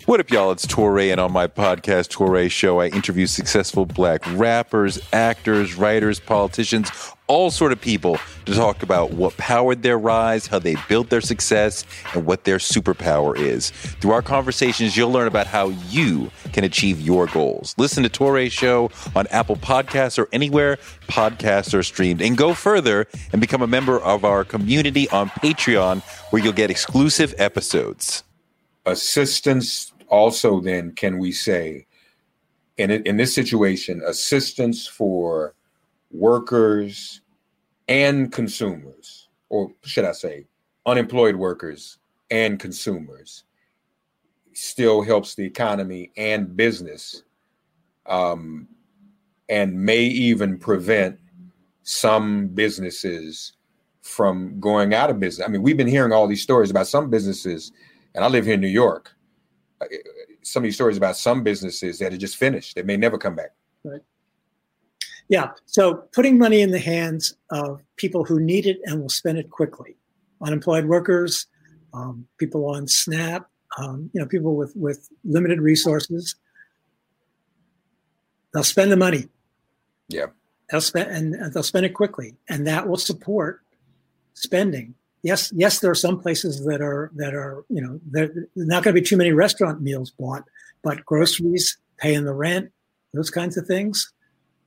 what 0.07 0.21
up, 0.21 0.29
y'all? 0.29 0.51
It's 0.51 0.65
Touré, 0.65 1.11
and 1.11 1.19
on 1.19 1.33
my 1.33 1.47
podcast, 1.47 2.15
Touré 2.15 2.49
Show, 2.49 2.79
I 2.79 2.87
interview 2.87 3.27
successful 3.27 3.85
black 3.85 4.21
rappers, 4.37 5.01
actors, 5.11 5.75
writers, 5.75 6.17
politicians, 6.17 6.89
all 7.27 7.51
sort 7.51 7.73
of 7.73 7.81
people 7.81 8.17
to 8.45 8.53
talk 8.53 8.83
about 8.83 9.11
what 9.11 9.35
powered 9.35 9.83
their 9.83 9.99
rise, 9.99 10.47
how 10.47 10.59
they 10.59 10.77
built 10.87 11.09
their 11.09 11.19
success, 11.19 11.83
and 12.13 12.25
what 12.25 12.45
their 12.45 12.57
superpower 12.57 13.37
is. 13.37 13.71
Through 13.71 14.11
our 14.11 14.21
conversations, 14.21 14.95
you'll 14.95 15.11
learn 15.11 15.27
about 15.27 15.45
how 15.45 15.71
you 15.89 16.31
can 16.53 16.63
achieve 16.63 17.01
your 17.01 17.27
goals. 17.27 17.75
Listen 17.77 18.01
to 18.03 18.09
Touré 18.09 18.49
Show 18.49 18.89
on 19.13 19.27
Apple 19.27 19.57
Podcasts 19.57 20.17
or 20.17 20.29
anywhere 20.31 20.77
podcasts 21.09 21.73
are 21.73 21.83
streamed. 21.83 22.21
And 22.21 22.37
go 22.37 22.53
further 22.53 23.07
and 23.33 23.41
become 23.41 23.61
a 23.61 23.67
member 23.67 23.99
of 23.99 24.23
our 24.23 24.45
community 24.45 25.09
on 25.09 25.27
Patreon, 25.31 26.01
where 26.31 26.41
you'll 26.41 26.53
get 26.53 26.71
exclusive 26.71 27.35
episodes. 27.37 28.23
Assistance 28.85 29.91
also 30.07 30.59
then 30.59 30.93
can 30.93 31.17
we 31.17 31.31
say 31.31 31.85
in 32.77 32.91
in 32.91 33.17
this 33.17 33.33
situation 33.33 34.01
assistance 34.05 34.87
for 34.87 35.53
workers 36.11 37.21
and 37.87 38.31
consumers 38.31 39.29
or 39.49 39.71
should 39.83 40.05
I 40.05 40.11
say 40.11 40.45
unemployed 40.85 41.35
workers 41.35 41.99
and 42.31 42.59
consumers 42.59 43.43
still 44.53 45.01
helps 45.01 45.35
the 45.35 45.45
economy 45.45 46.11
and 46.17 46.55
business 46.55 47.23
um, 48.07 48.67
and 49.49 49.73
may 49.73 50.01
even 50.01 50.57
prevent 50.57 51.19
some 51.83 52.47
businesses 52.47 53.53
from 54.01 54.59
going 54.59 54.93
out 54.93 55.09
of 55.09 55.19
business. 55.19 55.45
I 55.47 55.51
mean, 55.51 55.61
we've 55.61 55.77
been 55.77 55.87
hearing 55.87 56.11
all 56.11 56.27
these 56.27 56.41
stories 56.41 56.71
about 56.71 56.87
some 56.87 57.09
businesses, 57.09 57.71
and 58.15 58.23
I 58.23 58.27
live 58.27 58.45
here 58.45 58.55
in 58.55 58.61
New 58.61 58.67
York, 58.67 59.13
some 60.41 60.61
of 60.61 60.65
these 60.65 60.75
stories 60.75 60.97
about 60.97 61.17
some 61.17 61.43
businesses 61.43 61.99
that 61.99 62.13
are 62.13 62.17
just 62.17 62.37
finished 62.37 62.75
that 62.75 62.85
may 62.85 62.97
never 62.97 63.17
come 63.17 63.35
back. 63.35 63.51
Right. 63.83 64.01
Yeah. 65.29 65.51
So 65.65 65.95
putting 66.13 66.37
money 66.37 66.61
in 66.61 66.71
the 66.71 66.79
hands 66.79 67.35
of 67.51 67.81
people 67.97 68.23
who 68.23 68.39
need 68.39 68.65
it 68.65 68.79
and 68.85 69.01
will 69.01 69.09
spend 69.09 69.37
it 69.37 69.49
quickly, 69.49 69.97
unemployed 70.41 70.85
workers, 70.85 71.47
um, 71.93 72.27
people 72.37 72.65
on 72.65 72.87
SNAP, 72.87 73.49
um, 73.77 74.09
you 74.13 74.21
know, 74.21 74.27
people 74.27 74.55
with 74.55 74.75
with 74.75 75.09
limited 75.23 75.59
resources. 75.59 76.35
They'll 78.53 78.63
spend 78.63 78.91
the 78.91 78.97
money. 78.97 79.27
Yeah. 80.07 80.27
They'll 80.71 80.81
spend 80.81 81.11
and 81.11 81.53
they'll 81.53 81.63
spend 81.63 81.85
it 81.85 81.93
quickly, 81.93 82.35
and 82.49 82.65
that 82.67 82.87
will 82.87 82.97
support 82.97 83.61
spending 84.33 84.95
yes, 85.27 85.51
yes, 85.53 85.79
there 85.79 85.91
are 85.91 85.95
some 85.95 86.19
places 86.19 86.63
that 86.65 86.81
are 86.81 87.11
that 87.15 87.33
are 87.33 87.65
you 87.69 87.81
know 87.81 87.99
there's 88.09 88.31
not 88.55 88.83
going 88.83 88.95
to 88.95 89.01
be 89.01 89.05
too 89.05 89.17
many 89.17 89.31
restaurant 89.31 89.81
meals 89.81 90.09
bought, 90.09 90.43
but 90.83 91.05
groceries, 91.05 91.77
paying 91.97 92.23
the 92.23 92.33
rent, 92.33 92.71
those 93.13 93.29
kinds 93.29 93.57
of 93.57 93.67
things, 93.67 94.13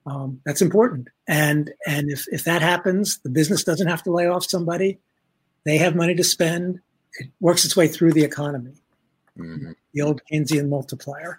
um, 0.07 0.41
that's 0.45 0.63
important. 0.63 1.09
And 1.27 1.73
and 1.87 2.11
if 2.11 2.27
if 2.29 2.45
that 2.45 2.63
happens, 2.63 3.19
the 3.21 3.31
business 3.31 3.65
doesn't 3.65 3.89
have 3.89 4.03
to 4.05 4.13
lay 4.13 4.27
off 4.27 4.45
somebody; 4.45 4.99
they 5.65 5.79
have 5.79 5.97
money 5.97 6.15
to 6.15 6.25
spend. 6.25 6.81
It 7.19 7.29
works 7.41 7.65
its 7.65 7.77
way 7.77 7.89
through 7.89 8.13
the 8.13 8.25
economy. 8.25 8.75
Mm-hmm. 9.39 9.73
The 9.95 10.03
old 10.03 10.21
Keynesian 10.31 10.69
multiplier. 10.69 11.39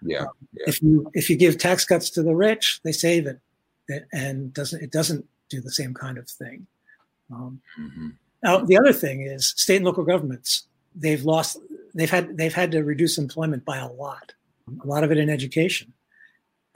Yeah, 0.00 0.22
um, 0.22 0.28
yeah. 0.54 0.64
If 0.66 0.82
you 0.82 1.10
if 1.12 1.28
you 1.28 1.36
give 1.36 1.58
tax 1.58 1.84
cuts 1.84 2.08
to 2.10 2.22
the 2.22 2.34
rich, 2.34 2.80
they 2.84 2.92
save 2.92 3.26
it, 3.26 3.38
and 4.12 4.52
doesn't 4.54 4.82
it 4.82 4.90
doesn't 4.90 5.26
do 5.50 5.60
the 5.60 5.70
same 5.70 5.92
kind 5.92 6.16
of 6.16 6.28
thing. 6.28 6.66
Um, 7.30 7.60
mm-hmm. 7.78 8.08
Now, 8.42 8.58
the 8.58 8.76
other 8.76 8.92
thing 8.92 9.22
is 9.22 9.54
state 9.56 9.76
and 9.76 9.84
local 9.84 10.04
governments. 10.04 10.66
They've 10.94 11.24
lost. 11.24 11.58
They've 11.94 12.10
had. 12.10 12.36
They've 12.36 12.54
had 12.54 12.72
to 12.72 12.82
reduce 12.82 13.18
employment 13.18 13.64
by 13.64 13.78
a 13.78 13.88
lot. 13.88 14.32
A 14.82 14.86
lot 14.86 15.04
of 15.04 15.10
it 15.10 15.18
in 15.18 15.30
education, 15.30 15.92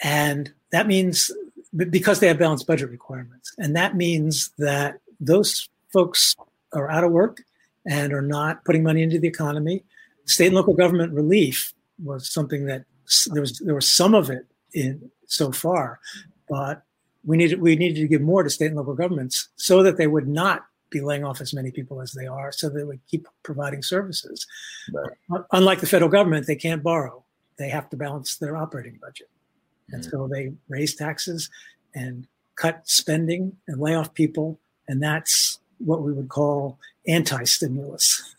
and 0.03 0.53
that 0.73 0.87
means 0.87 1.31
because 1.77 2.21
they 2.21 2.29
have 2.29 2.39
balanced 2.39 2.67
budget 2.67 2.91
requirements, 2.91 3.53
and 3.59 3.77
that 3.77 3.97
means 3.97 4.51
that 4.59 5.01
those 5.21 5.69
folks 5.93 6.37
are 6.73 6.91
out 6.91 7.05
of 7.05 7.13
work 7.13 7.43
and 7.87 8.13
are 8.13 8.23
not 8.23 8.65
putting 8.65 8.83
money 8.83 9.03
into 9.03 9.19
the 9.19 9.29
economy. 9.29 9.85
State 10.25 10.47
and 10.47 10.57
local 10.57 10.75
government 10.75 11.13
relief 11.13 11.73
was 12.03 12.29
something 12.29 12.67
that 12.67 12.85
there 13.33 13.41
was 13.41 13.59
there 13.59 13.75
was 13.75 13.89
some 13.89 14.15
of 14.15 14.31
it 14.31 14.47
in 14.73 15.11
so 15.27 15.53
far, 15.53 16.01
but 16.49 16.83
we 17.25 17.37
needed 17.37 17.61
we 17.61 17.77
needed 17.77 18.01
to 18.01 18.09
give 18.09 18.21
more 18.21 18.43
to 18.43 18.51
state 18.51 18.67
and 18.67 18.77
local 18.77 18.95
governments 18.95 19.49
so 19.57 19.83
that 19.83 19.97
they 19.97 20.07
would 20.07 20.29
not 20.29 20.67
be 20.91 21.01
laying 21.01 21.25
off 21.25 21.41
as 21.41 21.53
many 21.53 21.71
people 21.71 22.01
as 22.01 22.13
they 22.13 22.27
are, 22.27 22.53
so 22.53 22.69
they 22.69 22.85
would 22.85 23.01
keep 23.09 23.27
providing 23.43 23.83
services. 23.83 24.47
Right. 24.93 25.43
Unlike 25.53 25.81
the 25.81 25.87
federal 25.87 26.11
government, 26.11 26.47
they 26.47 26.57
can't 26.57 26.83
borrow; 26.83 27.25
they 27.59 27.69
have 27.69 27.89
to 27.91 27.97
balance 27.97 28.37
their 28.37 28.57
operating 28.57 28.99
budget, 29.01 29.29
mm-hmm. 29.29 29.95
and 29.95 30.05
so 30.05 30.29
they 30.29 30.53
raise 30.69 30.95
taxes 30.95 31.51
and 31.95 32.27
cut 32.57 32.83
spending 32.89 33.57
and 33.69 33.81
lay 33.81 33.95
off 33.95 34.15
people, 34.15 34.59
and 34.89 35.03
that's 35.03 35.59
what 35.79 36.03
we 36.03 36.13
would 36.13 36.29
call 36.29 36.79
anti-stimulus. 37.07 38.35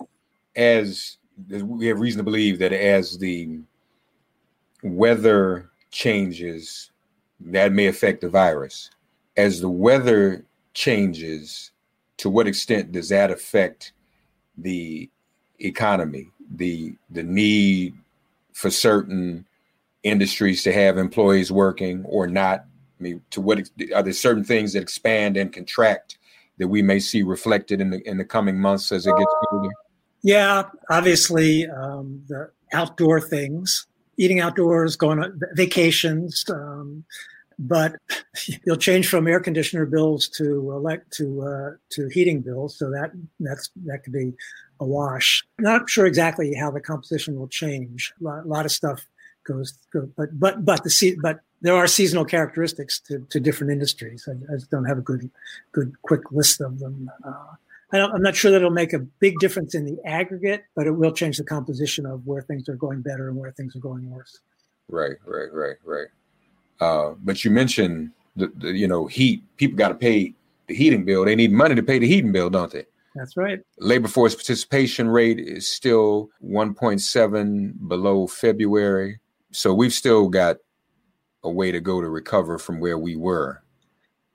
As 0.55 1.17
we 1.49 1.85
have 1.87 1.99
reason 1.99 2.17
to 2.17 2.23
believe 2.23 2.59
that 2.59 2.73
as 2.73 3.17
the 3.17 3.59
weather 4.83 5.69
changes, 5.91 6.91
that 7.39 7.71
may 7.71 7.87
affect 7.87 8.21
the 8.21 8.29
virus. 8.29 8.89
As 9.35 9.61
the 9.61 9.69
weather 9.69 10.45
changes, 10.73 11.71
to 12.17 12.29
what 12.29 12.47
extent 12.47 12.91
does 12.91 13.09
that 13.09 13.31
affect 13.31 13.93
the 14.57 15.09
economy, 15.59 16.29
the 16.55 16.95
the 17.09 17.23
need 17.23 17.95
for 18.53 18.69
certain 18.69 19.45
industries 20.03 20.63
to 20.63 20.73
have 20.73 20.97
employees 20.97 21.51
working 21.51 22.03
or 22.05 22.27
not? 22.27 22.65
I 22.99 23.03
mean, 23.03 23.21
to 23.31 23.41
what 23.41 23.59
are 23.93 24.03
there 24.03 24.13
certain 24.13 24.43
things 24.43 24.73
that 24.73 24.81
expand 24.81 25.37
and 25.37 25.53
contract 25.53 26.17
that 26.57 26.67
we 26.67 26.81
may 26.81 26.99
see 26.99 27.21
reflected 27.23 27.81
in 27.81 27.91
the 27.91 28.07
in 28.07 28.17
the 28.17 28.25
coming 28.25 28.59
months 28.59 28.91
as 28.91 29.05
it 29.05 29.15
gets 29.17 29.33
colder? 29.49 29.69
Yeah, 30.23 30.63
obviously 30.89 31.67
um, 31.67 32.23
the 32.27 32.49
outdoor 32.73 33.21
things, 33.21 33.85
eating 34.17 34.39
outdoors, 34.39 34.95
going 34.95 35.19
on 35.19 35.39
vacations, 35.53 36.43
um, 36.49 37.05
but 37.59 37.95
you'll 38.65 38.77
change 38.77 39.07
from 39.07 39.27
air 39.27 39.39
conditioner 39.39 39.85
bills 39.85 40.27
to 40.29 40.71
elect 40.71 41.11
to 41.13 41.41
uh, 41.41 41.71
to 41.89 42.07
heating 42.09 42.41
bills. 42.41 42.77
So 42.77 42.89
that 42.91 43.11
that's 43.39 43.69
that 43.85 44.03
could 44.03 44.13
be 44.13 44.33
a 44.79 44.85
wash. 44.85 45.45
Not 45.59 45.89
sure 45.89 46.05
exactly 46.05 46.53
how 46.53 46.71
the 46.71 46.81
composition 46.81 47.37
will 47.37 47.47
change. 47.47 48.13
A 48.21 48.23
lot, 48.23 48.45
a 48.45 48.47
lot 48.47 48.65
of 48.65 48.71
stuff 48.71 49.05
goes, 49.43 49.73
but 49.93 50.39
but 50.39 50.63
but 50.65 50.83
the 50.83 51.17
but 51.21 51.39
there 51.61 51.75
are 51.75 51.87
seasonal 51.87 52.25
characteristics 52.25 52.99
to, 52.99 53.19
to 53.29 53.39
different 53.39 53.71
industries. 53.71 54.27
I, 54.27 54.33
I, 54.53 54.57
don't 54.69 54.85
have 54.85 54.99
a 54.99 55.01
good 55.01 55.29
good 55.71 55.93
quick 56.03 56.31
list 56.31 56.61
of 56.61 56.79
them. 56.79 57.09
Uh, 57.25 57.55
I 57.91 57.99
am 57.99 58.21
not 58.21 58.35
sure 58.35 58.51
that 58.51 58.57
it'll 58.57 58.69
make 58.69 58.93
a 58.93 58.99
big 58.99 59.39
difference 59.39 59.73
in 59.73 59.85
the 59.85 59.97
aggregate, 60.05 60.65
but 60.75 60.87
it 60.87 60.91
will 60.91 61.13
change 61.13 61.37
the 61.37 61.45
composition 61.45 62.05
of 62.05 62.27
where 62.27 62.41
things 62.41 62.67
are 62.67 62.75
going 62.75 63.01
better 63.01 63.29
and 63.29 63.37
where 63.37 63.51
things 63.51 63.75
are 63.75 63.79
going 63.79 64.09
worse. 64.11 64.39
Right, 64.89 65.15
right, 65.25 65.51
right, 65.53 65.77
right. 65.85 66.07
Uh, 66.79 67.13
but 67.23 67.43
you 67.43 67.51
mentioned 67.51 68.11
the, 68.35 68.51
the 68.57 68.71
you 68.71 68.87
know 68.87 69.07
heat. 69.07 69.43
People 69.57 69.77
got 69.77 69.89
to 69.89 69.95
pay 69.95 70.33
the 70.67 70.75
heating 70.75 71.05
bill. 71.05 71.25
They 71.25 71.35
need 71.35 71.51
money 71.51 71.75
to 71.75 71.83
pay 71.83 71.99
the 71.99 72.07
heating 72.07 72.31
bill, 72.31 72.49
don't 72.49 72.71
they? 72.71 72.85
That's 73.15 73.35
right. 73.35 73.59
Labor 73.79 74.07
force 74.07 74.35
participation 74.35 75.07
rate 75.07 75.39
is 75.39 75.67
still 75.67 76.29
1.7 76.45 77.87
below 77.87 78.27
February. 78.27 79.19
So 79.51 79.73
we've 79.73 79.93
still 79.93 80.29
got 80.29 80.57
a 81.43 81.49
way 81.49 81.71
to 81.71 81.79
go 81.79 81.99
to 81.99 82.09
recover 82.09 82.59
from 82.59 82.79
where 82.79 82.97
we 82.99 83.15
were. 83.15 83.63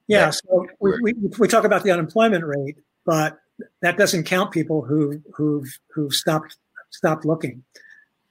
Yeah. 0.09 0.31
So 0.31 0.67
we, 0.81 0.93
we, 1.01 1.15
we 1.39 1.49
talk 1.49 1.65
about 1.65 1.85
the 1.85 1.93
unemployment 1.93 2.45
rate, 2.45 2.77
but 3.07 3.39
that 3.83 3.97
doesn't 3.97 4.25
count 4.25 4.51
people 4.51 4.83
who 4.83 5.23
who've 5.33 5.79
who've 5.95 6.13
stopped 6.13 6.57
stopped 6.91 7.25
looking. 7.25 7.63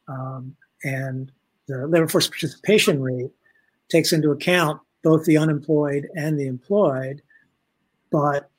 Um, 0.08 0.56
and 0.84 1.32
the 1.68 1.88
labor 1.88 2.08
force 2.08 2.28
participation 2.28 3.02
rate 3.02 3.32
takes 3.92 4.14
into 4.14 4.32
account 4.32 4.82
both 5.04 5.26
the 5.26 5.38
unemployed 5.38 6.08
and 6.16 6.40
the 6.40 6.48
employed, 6.48 7.22
but 8.12 8.50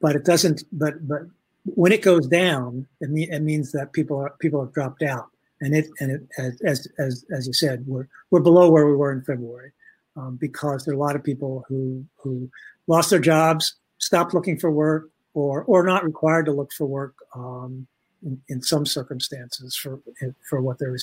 but 0.00 0.16
it 0.16 0.24
doesn't. 0.24 0.64
But 0.72 1.06
but 1.06 1.22
when 1.64 1.92
it 1.92 2.02
goes 2.02 2.26
down, 2.26 2.86
it, 3.00 3.10
mean, 3.10 3.32
it 3.32 3.40
means 3.40 3.72
that 3.72 3.92
people 3.92 4.18
are 4.18 4.34
people 4.38 4.60
have 4.60 4.72
dropped 4.72 5.02
out, 5.02 5.28
and 5.60 5.74
it 5.74 5.86
and 6.00 6.10
it 6.12 6.22
as 6.64 6.86
as 6.98 7.24
as 7.30 7.46
you 7.46 7.52
said, 7.52 7.86
we're 7.86 8.08
we're 8.30 8.40
below 8.40 8.70
where 8.70 8.86
we 8.86 8.94
were 8.94 9.12
in 9.12 9.22
February 9.22 9.72
um, 10.16 10.36
because 10.36 10.84
there 10.84 10.94
are 10.94 10.96
a 10.96 11.00
lot 11.00 11.16
of 11.16 11.24
people 11.24 11.64
who 11.68 12.04
who 12.16 12.50
lost 12.86 13.10
their 13.10 13.18
jobs, 13.18 13.74
stopped 13.98 14.34
looking 14.34 14.58
for 14.58 14.70
work, 14.70 15.10
or 15.34 15.64
or 15.64 15.84
not 15.84 16.04
required 16.04 16.46
to 16.46 16.52
look 16.52 16.72
for 16.72 16.86
work 16.86 17.14
um, 17.34 17.86
in, 18.24 18.40
in 18.48 18.62
some 18.62 18.86
circumstances 18.86 19.76
for 19.76 20.00
for 20.48 20.60
what 20.60 20.78
they're 20.78 20.96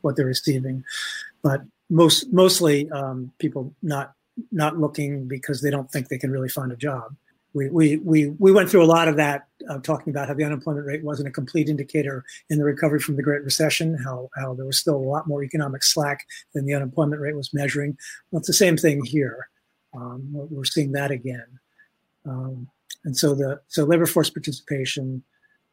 what 0.00 0.16
they're 0.16 0.26
receiving, 0.26 0.84
but 1.42 1.62
most 1.92 2.32
mostly 2.32 2.90
um, 2.90 3.30
people 3.38 3.74
not 3.82 4.14
not 4.50 4.78
looking 4.78 5.28
because 5.28 5.60
they 5.60 5.70
don't 5.70 5.90
think 5.90 6.08
they 6.08 6.18
can 6.18 6.30
really 6.30 6.48
find 6.48 6.72
a 6.72 6.76
job. 6.76 7.14
We 7.52 7.68
we 7.68 7.96
we 7.98 8.28
we 8.38 8.50
went 8.50 8.70
through 8.70 8.82
a 8.82 8.86
lot 8.86 9.08
of 9.08 9.16
that, 9.16 9.46
uh, 9.68 9.78
talking 9.80 10.10
about 10.10 10.26
how 10.26 10.34
the 10.34 10.44
unemployment 10.44 10.86
rate 10.86 11.04
wasn't 11.04 11.28
a 11.28 11.32
complete 11.32 11.68
indicator 11.68 12.24
in 12.48 12.56
the 12.56 12.64
recovery 12.64 12.98
from 12.98 13.16
the 13.16 13.22
Great 13.22 13.44
Recession. 13.44 13.98
How 14.02 14.30
how 14.34 14.54
there 14.54 14.64
was 14.64 14.78
still 14.78 14.96
a 14.96 15.10
lot 15.14 15.28
more 15.28 15.44
economic 15.44 15.82
slack 15.82 16.26
than 16.54 16.64
the 16.64 16.72
unemployment 16.72 17.20
rate 17.20 17.36
was 17.36 17.52
measuring. 17.52 17.98
Well, 18.30 18.38
it's 18.38 18.48
the 18.48 18.54
same 18.54 18.78
thing 18.78 19.04
here. 19.04 19.48
Um, 19.94 20.30
we're 20.32 20.64
seeing 20.64 20.92
that 20.92 21.10
again, 21.10 21.46
um, 22.24 22.68
and 23.04 23.14
so 23.14 23.34
the 23.34 23.60
so 23.68 23.84
labor 23.84 24.06
force 24.06 24.30
participation, 24.30 25.22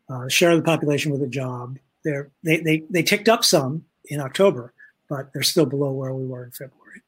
uh, 0.10 0.28
share 0.28 0.52
of 0.52 0.58
the 0.58 0.64
population 0.64 1.14
with 1.14 1.24
a 1.24 1.28
job, 1.28 1.78
they 2.04 2.12
they 2.44 2.58
they 2.58 2.84
they 2.90 3.04
ticked 3.04 3.30
up 3.30 3.46
some 3.46 3.86
in 4.10 4.20
October, 4.20 4.74
but 5.10 5.34
they're 5.34 5.44
still 5.44 5.66
below 5.66 5.92
where 5.92 6.14
we 6.14 6.26
were 6.26 6.46
in 6.46 6.52
February. 6.52 7.02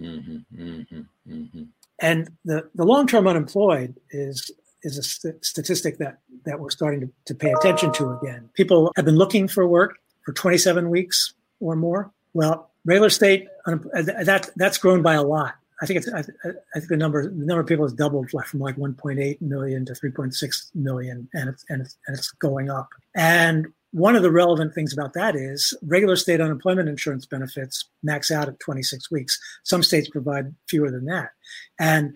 Mm-hmm, 0.00 0.62
mm-hmm, 0.62 1.32
mm-hmm. 1.32 1.62
And 2.00 2.30
the, 2.44 2.68
the 2.74 2.84
long 2.84 3.06
term 3.06 3.26
unemployed 3.26 3.96
is 4.10 4.50
is 4.82 4.98
a 4.98 5.02
st- 5.02 5.44
statistic 5.44 5.98
that 5.98 6.18
that 6.44 6.60
we're 6.60 6.70
starting 6.70 7.00
to, 7.00 7.10
to 7.24 7.34
pay 7.34 7.52
attention 7.52 7.92
to 7.94 8.10
again. 8.10 8.48
People 8.54 8.92
have 8.96 9.04
been 9.04 9.16
looking 9.16 9.48
for 9.48 9.66
work 9.66 9.96
for 10.24 10.32
27 10.32 10.90
weeks 10.90 11.34
or 11.60 11.74
more. 11.74 12.12
Well, 12.34 12.70
regular 12.84 13.08
state 13.08 13.48
that 13.66 14.50
that's 14.56 14.78
grown 14.78 15.02
by 15.02 15.14
a 15.14 15.22
lot. 15.22 15.54
I 15.80 15.86
think 15.86 15.98
it's 15.98 16.12
I, 16.12 16.20
I, 16.20 16.78
think 16.78 16.88
the 16.88 16.96
number 16.96 17.28
the 17.28 17.44
number 17.44 17.60
of 17.60 17.66
people 17.66 17.84
has 17.84 17.92
doubled 17.92 18.30
from 18.30 18.60
like 18.60 18.76
1.8 18.76 19.40
million 19.40 19.84
to 19.86 19.92
3.6 19.92 20.70
million, 20.74 21.28
and 21.34 21.48
it's 21.50 21.64
and 21.68 21.82
it's, 21.82 21.96
and 22.06 22.16
it's 22.16 22.30
going 22.32 22.70
up. 22.70 22.88
And 23.14 23.66
one 23.96 24.14
of 24.14 24.22
the 24.22 24.30
relevant 24.30 24.74
things 24.74 24.92
about 24.92 25.14
that 25.14 25.34
is 25.34 25.74
regular 25.82 26.16
state 26.16 26.38
unemployment 26.38 26.86
insurance 26.86 27.24
benefits 27.24 27.88
max 28.02 28.30
out 28.30 28.46
at 28.46 28.60
26 28.60 29.10
weeks. 29.10 29.40
Some 29.62 29.82
states 29.82 30.10
provide 30.10 30.54
fewer 30.68 30.90
than 30.90 31.06
that. 31.06 31.30
And 31.80 32.12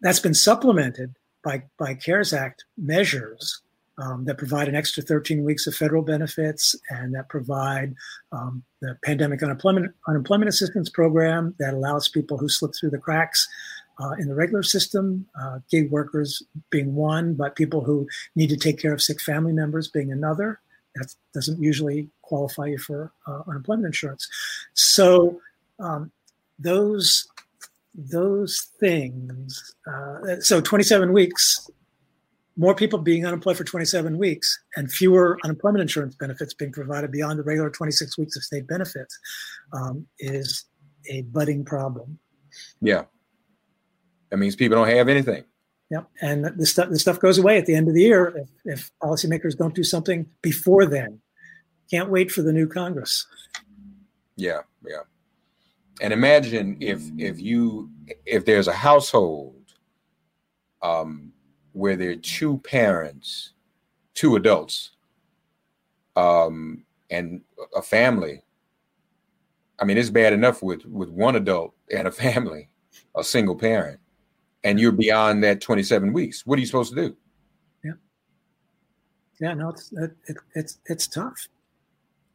that's 0.00 0.20
been 0.20 0.34
supplemented 0.34 1.16
by, 1.42 1.64
by 1.76 1.94
CARES 1.94 2.32
Act 2.32 2.66
measures 2.78 3.60
um, 3.98 4.26
that 4.26 4.38
provide 4.38 4.68
an 4.68 4.76
extra 4.76 5.02
13 5.02 5.42
weeks 5.42 5.66
of 5.66 5.74
federal 5.74 6.02
benefits 6.02 6.76
and 6.88 7.12
that 7.16 7.28
provide 7.28 7.96
um, 8.30 8.62
the 8.80 8.96
pandemic 9.04 9.42
unemployment 9.42 9.92
unemployment 10.06 10.48
assistance 10.48 10.88
program 10.88 11.56
that 11.58 11.74
allows 11.74 12.08
people 12.08 12.38
who 12.38 12.48
slip 12.48 12.76
through 12.78 12.90
the 12.90 12.98
cracks 12.98 13.48
uh, 14.00 14.10
in 14.20 14.28
the 14.28 14.34
regular 14.36 14.62
system, 14.62 15.26
uh, 15.40 15.58
gig 15.68 15.90
workers 15.90 16.44
being 16.70 16.94
one, 16.94 17.34
but 17.34 17.56
people 17.56 17.82
who 17.82 18.06
need 18.36 18.50
to 18.50 18.56
take 18.56 18.78
care 18.78 18.92
of 18.92 19.02
sick 19.02 19.20
family 19.20 19.52
members 19.52 19.88
being 19.88 20.12
another 20.12 20.60
that 20.94 21.14
doesn't 21.32 21.60
usually 21.60 22.08
qualify 22.22 22.66
you 22.66 22.78
for 22.78 23.12
uh, 23.26 23.42
unemployment 23.48 23.86
insurance. 23.86 24.28
So 24.74 25.40
um, 25.78 26.12
those 26.58 27.26
those 27.94 28.70
things. 28.80 29.74
Uh, 29.86 30.40
so 30.40 30.60
27 30.60 31.12
weeks, 31.12 31.70
more 32.56 32.74
people 32.74 32.98
being 32.98 33.24
unemployed 33.24 33.56
for 33.56 33.64
27 33.64 34.18
weeks, 34.18 34.58
and 34.76 34.90
fewer 34.90 35.38
unemployment 35.44 35.82
insurance 35.82 36.16
benefits 36.16 36.54
being 36.54 36.72
provided 36.72 37.12
beyond 37.12 37.38
the 37.38 37.44
regular 37.44 37.70
26 37.70 38.18
weeks 38.18 38.36
of 38.36 38.42
state 38.42 38.66
benefits 38.66 39.18
um, 39.72 40.06
is 40.18 40.64
a 41.08 41.22
budding 41.22 41.64
problem. 41.64 42.18
Yeah, 42.80 43.04
that 44.30 44.38
means 44.38 44.56
people 44.56 44.76
don't 44.76 44.88
have 44.88 45.08
anything. 45.08 45.44
Yep. 45.94 46.10
And 46.22 46.44
the 46.56 46.66
stuff 46.66 46.90
the 46.90 46.98
stuff 46.98 47.20
goes 47.20 47.38
away 47.38 47.56
at 47.56 47.66
the 47.66 47.74
end 47.76 47.86
of 47.86 47.94
the 47.94 48.02
year 48.02 48.36
if, 48.36 48.48
if 48.64 48.90
policymakers 49.00 49.56
don't 49.56 49.76
do 49.76 49.84
something 49.84 50.26
before 50.42 50.86
then. 50.86 51.20
Can't 51.88 52.10
wait 52.10 52.32
for 52.32 52.42
the 52.42 52.52
new 52.52 52.66
Congress. 52.66 53.24
Yeah, 54.34 54.62
yeah. 54.84 55.02
And 56.00 56.12
imagine 56.12 56.78
if 56.80 57.00
if 57.16 57.38
you 57.38 57.90
if 58.26 58.44
there's 58.44 58.66
a 58.66 58.72
household 58.72 59.54
um, 60.82 61.32
where 61.74 61.94
there 61.94 62.10
are 62.10 62.16
two 62.16 62.58
parents, 62.58 63.52
two 64.14 64.34
adults, 64.34 64.96
um, 66.16 66.84
and 67.08 67.40
a 67.76 67.82
family. 67.82 68.42
I 69.78 69.84
mean, 69.84 69.96
it's 69.96 70.10
bad 70.10 70.32
enough 70.32 70.60
with 70.60 70.84
with 70.86 71.10
one 71.10 71.36
adult 71.36 71.72
and 71.96 72.08
a 72.08 72.10
family 72.10 72.68
a 73.14 73.22
single 73.22 73.54
parent, 73.54 74.00
and 74.64 74.80
you're 74.80 74.92
beyond 74.92 75.44
that 75.44 75.60
27 75.60 76.12
weeks. 76.12 76.44
What 76.46 76.56
are 76.56 76.60
you 76.60 76.66
supposed 76.66 76.94
to 76.94 77.08
do? 77.08 77.16
Yeah. 77.84 77.92
Yeah. 79.40 79.54
No, 79.54 79.68
it's 79.68 79.92
it, 79.92 80.16
it, 80.26 80.36
it's 80.54 80.78
it's 80.86 81.06
tough. 81.06 81.48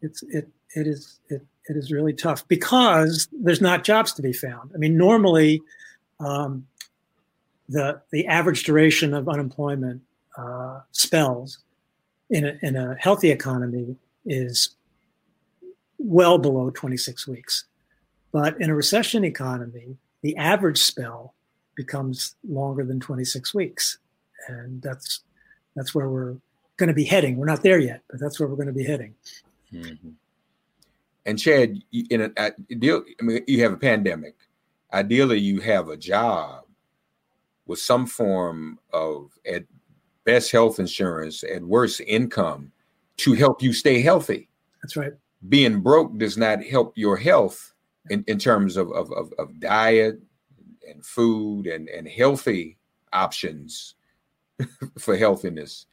It's 0.01 0.23
it 0.23 0.47
it 0.75 0.87
is 0.87 1.19
it 1.29 1.45
it 1.67 1.75
is 1.75 1.91
really 1.91 2.13
tough 2.13 2.47
because 2.47 3.27
there's 3.31 3.61
not 3.61 3.83
jobs 3.83 4.13
to 4.13 4.21
be 4.21 4.31
found. 4.31 4.71
I 4.73 4.77
mean, 4.77 4.95
normally, 4.95 5.61
um, 6.19 6.67
the 7.67 8.01
the 8.11 8.27
average 8.27 8.63
duration 8.63 9.13
of 9.13 9.27
unemployment 9.27 10.01
uh, 10.37 10.81
spells 10.91 11.59
in 12.29 12.45
a, 12.45 12.57
in 12.61 12.75
a 12.75 12.95
healthy 12.95 13.31
economy 13.31 13.97
is 14.25 14.75
well 15.97 16.37
below 16.37 16.69
26 16.69 17.27
weeks. 17.27 17.65
But 18.31 18.61
in 18.61 18.69
a 18.69 18.75
recession 18.75 19.23
economy, 19.23 19.97
the 20.21 20.37
average 20.37 20.77
spell 20.77 21.33
becomes 21.79 22.35
longer 22.45 22.83
than 22.83 22.99
26 22.99 23.53
weeks. 23.53 23.99
And 24.49 24.81
that's 24.81 25.21
that's 25.77 25.95
where 25.95 26.09
we're 26.09 26.35
going 26.75 26.89
to 26.89 26.93
be 26.93 27.05
heading. 27.05 27.37
We're 27.37 27.45
not 27.45 27.63
there 27.63 27.79
yet, 27.79 28.01
but 28.09 28.19
that's 28.19 28.37
where 28.37 28.49
we're 28.49 28.57
going 28.57 28.67
to 28.67 28.73
be 28.73 28.83
heading. 28.83 29.15
Mm-hmm. 29.71 30.09
And 31.25 31.39
Chad, 31.39 31.81
in 31.93 32.21
a, 32.21 32.31
I 32.37 32.51
mean, 33.21 33.43
you 33.47 33.63
have 33.63 33.71
a 33.71 33.77
pandemic. 33.77 34.35
Ideally, 34.91 35.39
you 35.39 35.61
have 35.61 35.87
a 35.87 35.95
job 35.95 36.65
with 37.65 37.79
some 37.79 38.05
form 38.05 38.77
of 38.91 39.31
at 39.49 39.63
best 40.25 40.51
health 40.51 40.79
insurance, 40.79 41.45
at 41.45 41.63
worst 41.63 42.01
income, 42.01 42.73
to 43.17 43.33
help 43.33 43.61
you 43.61 43.71
stay 43.71 44.01
healthy. 44.01 44.49
That's 44.83 44.97
right. 44.97 45.13
Being 45.47 45.79
broke 45.79 46.17
does 46.17 46.37
not 46.37 46.61
help 46.61 46.97
your 46.97 47.15
health 47.15 47.73
in, 48.09 48.25
in 48.27 48.37
terms 48.37 48.75
of, 48.75 48.91
of, 48.91 49.11
of, 49.13 49.31
of 49.37 49.59
diet 49.61 50.19
and 50.89 51.05
food 51.05 51.67
and, 51.67 51.87
and 51.89 52.07
healthy 52.07 52.77
options 53.13 53.95
for 54.99 55.15
healthiness 55.15 55.85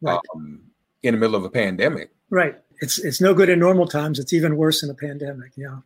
right. 0.00 0.18
um, 0.34 0.60
in 1.02 1.14
the 1.14 1.20
middle 1.20 1.36
of 1.36 1.44
a 1.44 1.50
pandemic. 1.50 2.10
Right. 2.30 2.56
It's 2.80 2.98
it's 2.98 3.20
no 3.20 3.32
good 3.32 3.48
in 3.48 3.58
normal 3.58 3.86
times. 3.86 4.18
It's 4.18 4.32
even 4.32 4.56
worse 4.56 4.82
in 4.82 4.90
a 4.90 4.94
pandemic. 4.94 5.52
Yeah. 5.56 5.78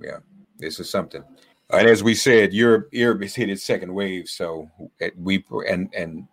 Yeah. 0.00 0.18
This 0.58 0.78
is 0.78 0.88
something. 0.88 1.24
And 1.70 1.88
as 1.88 2.02
we 2.02 2.14
said, 2.14 2.52
Europe 2.52 2.88
Europe 2.92 3.22
has 3.22 3.34
hit 3.34 3.50
its 3.50 3.64
second 3.64 3.94
wave, 3.94 4.28
so 4.28 4.70
we 5.16 5.44
and 5.68 5.92
and 5.96 6.28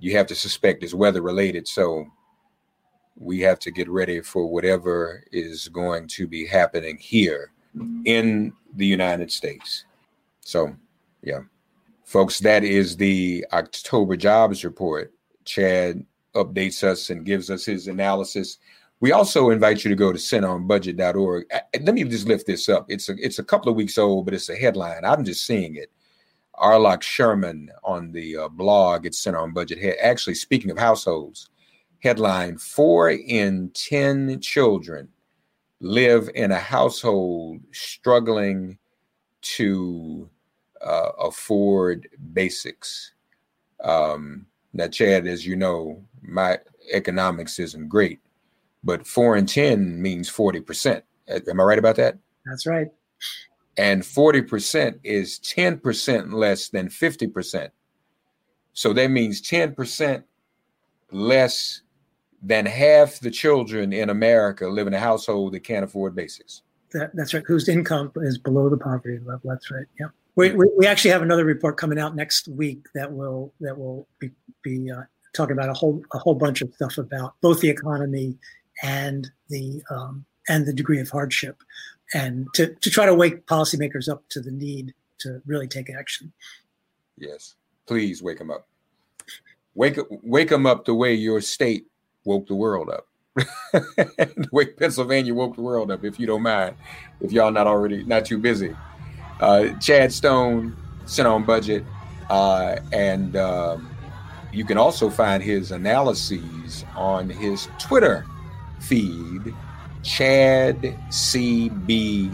you 0.00 0.16
have 0.16 0.26
to 0.26 0.34
suspect 0.34 0.82
it's 0.82 0.94
weather 0.94 1.22
related. 1.22 1.66
So 1.66 2.06
we 3.16 3.40
have 3.40 3.58
to 3.60 3.70
get 3.70 3.88
ready 3.88 4.20
for 4.20 4.46
whatever 4.46 5.24
is 5.32 5.68
going 5.68 6.08
to 6.08 6.26
be 6.26 6.46
happening 6.46 6.98
here 6.98 7.52
in 8.04 8.52
the 8.74 8.86
United 8.86 9.30
States. 9.30 9.84
So, 10.40 10.74
yeah, 11.22 11.40
folks, 12.04 12.38
that 12.40 12.64
is 12.64 12.96
the 12.96 13.46
October 13.52 14.16
jobs 14.16 14.64
report. 14.64 15.12
Chad 15.44 16.04
updates 16.34 16.82
us 16.82 17.10
and 17.10 17.24
gives 17.24 17.50
us 17.50 17.64
his 17.64 17.88
analysis. 17.88 18.58
We 19.00 19.12
also 19.12 19.50
invite 19.50 19.84
you 19.84 19.90
to 19.90 19.96
go 19.96 20.12
to 20.12 20.18
centeronbudget.org. 20.18 21.44
Let 21.80 21.94
me 21.94 22.04
just 22.04 22.28
lift 22.28 22.46
this 22.46 22.68
up. 22.68 22.86
It's 22.88 23.08
a 23.08 23.14
it's 23.18 23.38
a 23.38 23.44
couple 23.44 23.68
of 23.70 23.76
weeks 23.76 23.98
old, 23.98 24.24
but 24.24 24.34
it's 24.34 24.48
a 24.48 24.56
headline. 24.56 25.04
I'm 25.04 25.24
just 25.24 25.44
seeing 25.44 25.76
it. 25.76 25.90
Arloc 26.54 27.02
Sherman 27.02 27.70
on 27.82 28.12
the 28.12 28.36
uh, 28.36 28.48
blog 28.48 29.06
at 29.06 29.14
Center 29.14 29.38
on 29.38 29.52
Budget. 29.52 29.96
Actually, 30.00 30.34
speaking 30.34 30.70
of 30.70 30.78
households, 30.78 31.50
headline: 32.00 32.58
Four 32.58 33.10
in 33.10 33.70
ten 33.74 34.40
children 34.40 35.08
live 35.80 36.30
in 36.36 36.52
a 36.52 36.58
household 36.58 37.60
struggling 37.72 38.78
to 39.40 40.30
uh, 40.84 41.10
afford 41.18 42.08
basics. 42.32 43.12
Um, 43.82 44.46
now, 44.72 44.88
Chad, 44.88 45.26
as 45.26 45.46
you 45.46 45.56
know, 45.56 46.02
my 46.22 46.58
economics 46.92 47.58
isn't 47.58 47.88
great, 47.88 48.20
but 48.82 49.06
four 49.06 49.36
and 49.36 49.48
10 49.48 50.00
means 50.00 50.30
40%. 50.30 51.02
Am 51.28 51.60
I 51.60 51.64
right 51.64 51.78
about 51.78 51.96
that? 51.96 52.18
That's 52.46 52.66
right. 52.66 52.88
And 53.76 54.02
40% 54.02 55.00
is 55.02 55.38
10% 55.40 56.32
less 56.32 56.68
than 56.68 56.88
50%. 56.88 57.70
So 58.74 58.92
that 58.92 59.10
means 59.10 59.42
10% 59.42 60.24
less 61.10 61.82
than 62.42 62.66
half 62.66 63.20
the 63.20 63.30
children 63.30 63.92
in 63.92 64.10
America 64.10 64.66
live 64.66 64.86
in 64.86 64.94
a 64.94 64.98
household 64.98 65.52
that 65.52 65.60
can't 65.60 65.84
afford 65.84 66.14
basics. 66.14 66.62
That, 66.92 67.10
that's 67.14 67.32
right. 67.32 67.44
Whose 67.46 67.68
income 67.68 68.12
is 68.16 68.36
below 68.38 68.68
the 68.68 68.76
poverty 68.76 69.18
level. 69.24 69.50
That's 69.50 69.70
right. 69.70 69.86
Yeah. 69.98 70.08
We, 70.34 70.52
we, 70.52 70.66
we, 70.78 70.86
actually 70.86 71.10
have 71.10 71.22
another 71.22 71.44
report 71.44 71.76
coming 71.76 71.98
out 71.98 72.16
next 72.16 72.48
week 72.48 72.86
that 72.94 73.12
will 73.12 73.52
that 73.60 73.76
will 73.76 74.06
be, 74.18 74.30
be 74.62 74.90
uh, 74.90 75.02
talking 75.34 75.52
about 75.52 75.68
a 75.68 75.74
whole 75.74 76.02
a 76.14 76.18
whole 76.18 76.34
bunch 76.34 76.62
of 76.62 76.72
stuff 76.74 76.98
about 76.98 77.34
both 77.40 77.60
the 77.60 77.68
economy 77.68 78.38
and 78.82 79.30
the 79.50 79.82
um, 79.90 80.24
and 80.48 80.66
the 80.66 80.72
degree 80.72 81.00
of 81.00 81.10
hardship, 81.10 81.62
and 82.14 82.46
to, 82.54 82.74
to 82.74 82.90
try 82.90 83.06
to 83.06 83.14
wake 83.14 83.46
policymakers 83.46 84.08
up 84.08 84.22
to 84.30 84.40
the 84.40 84.50
need 84.50 84.94
to 85.18 85.40
really 85.46 85.68
take 85.68 85.90
action. 85.90 86.32
Yes, 87.16 87.54
please 87.86 88.22
wake 88.22 88.38
them 88.38 88.50
up. 88.50 88.66
Wake 89.74 89.98
wake 90.22 90.48
them 90.48 90.66
up 90.66 90.84
the 90.84 90.94
way 90.94 91.14
your 91.14 91.40
state 91.40 91.86
woke 92.24 92.46
the 92.46 92.54
world 92.54 92.88
up. 92.90 93.06
the 93.72 94.48
way 94.52 94.66
Pennsylvania 94.66 95.34
woke 95.34 95.56
the 95.56 95.62
world 95.62 95.90
up, 95.90 96.04
if 96.04 96.20
you 96.20 96.26
don't 96.26 96.42
mind, 96.42 96.76
if 97.20 97.32
y'all 97.32 97.50
not 97.50 97.66
already 97.66 98.04
not 98.04 98.24
too 98.24 98.38
busy. 98.38 98.74
Uh, 99.42 99.76
Chad 99.80 100.12
Stone, 100.12 100.76
Center 101.04 101.30
on 101.30 101.44
Budget, 101.44 101.84
uh, 102.30 102.76
and 102.92 103.34
um, 103.34 103.90
you 104.52 104.64
can 104.64 104.78
also 104.78 105.10
find 105.10 105.42
his 105.42 105.72
analyses 105.72 106.84
on 106.94 107.28
his 107.28 107.68
Twitter 107.80 108.24
feed, 108.78 109.52
Chad 110.04 110.80
CBPP 111.08 112.28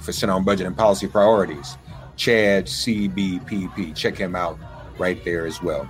for 0.00 0.12
Center 0.12 0.34
on 0.34 0.44
Budget 0.44 0.68
and 0.68 0.76
Policy 0.76 1.08
Priorities. 1.08 1.76
Chad 2.14 2.66
CBPP. 2.66 3.96
Check 3.96 4.16
him 4.16 4.36
out 4.36 4.56
right 4.98 5.24
there 5.24 5.46
as 5.46 5.60
well. 5.62 5.88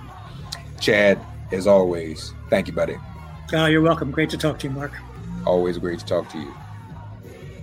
Chad, 0.79 1.19
as 1.51 1.67
always, 1.67 2.33
thank 2.49 2.65
you, 2.67 2.73
buddy. 2.73 2.97
Uh, 3.53 3.67
you're 3.67 3.81
welcome. 3.81 4.09
Great 4.09 4.31
to 4.31 4.37
talk 4.37 4.57
to 4.59 4.67
you, 4.67 4.73
Mark. 4.73 4.93
Always 5.45 5.77
great 5.77 5.99
to 5.99 6.05
talk 6.05 6.29
to 6.29 6.39
you. 6.39 6.51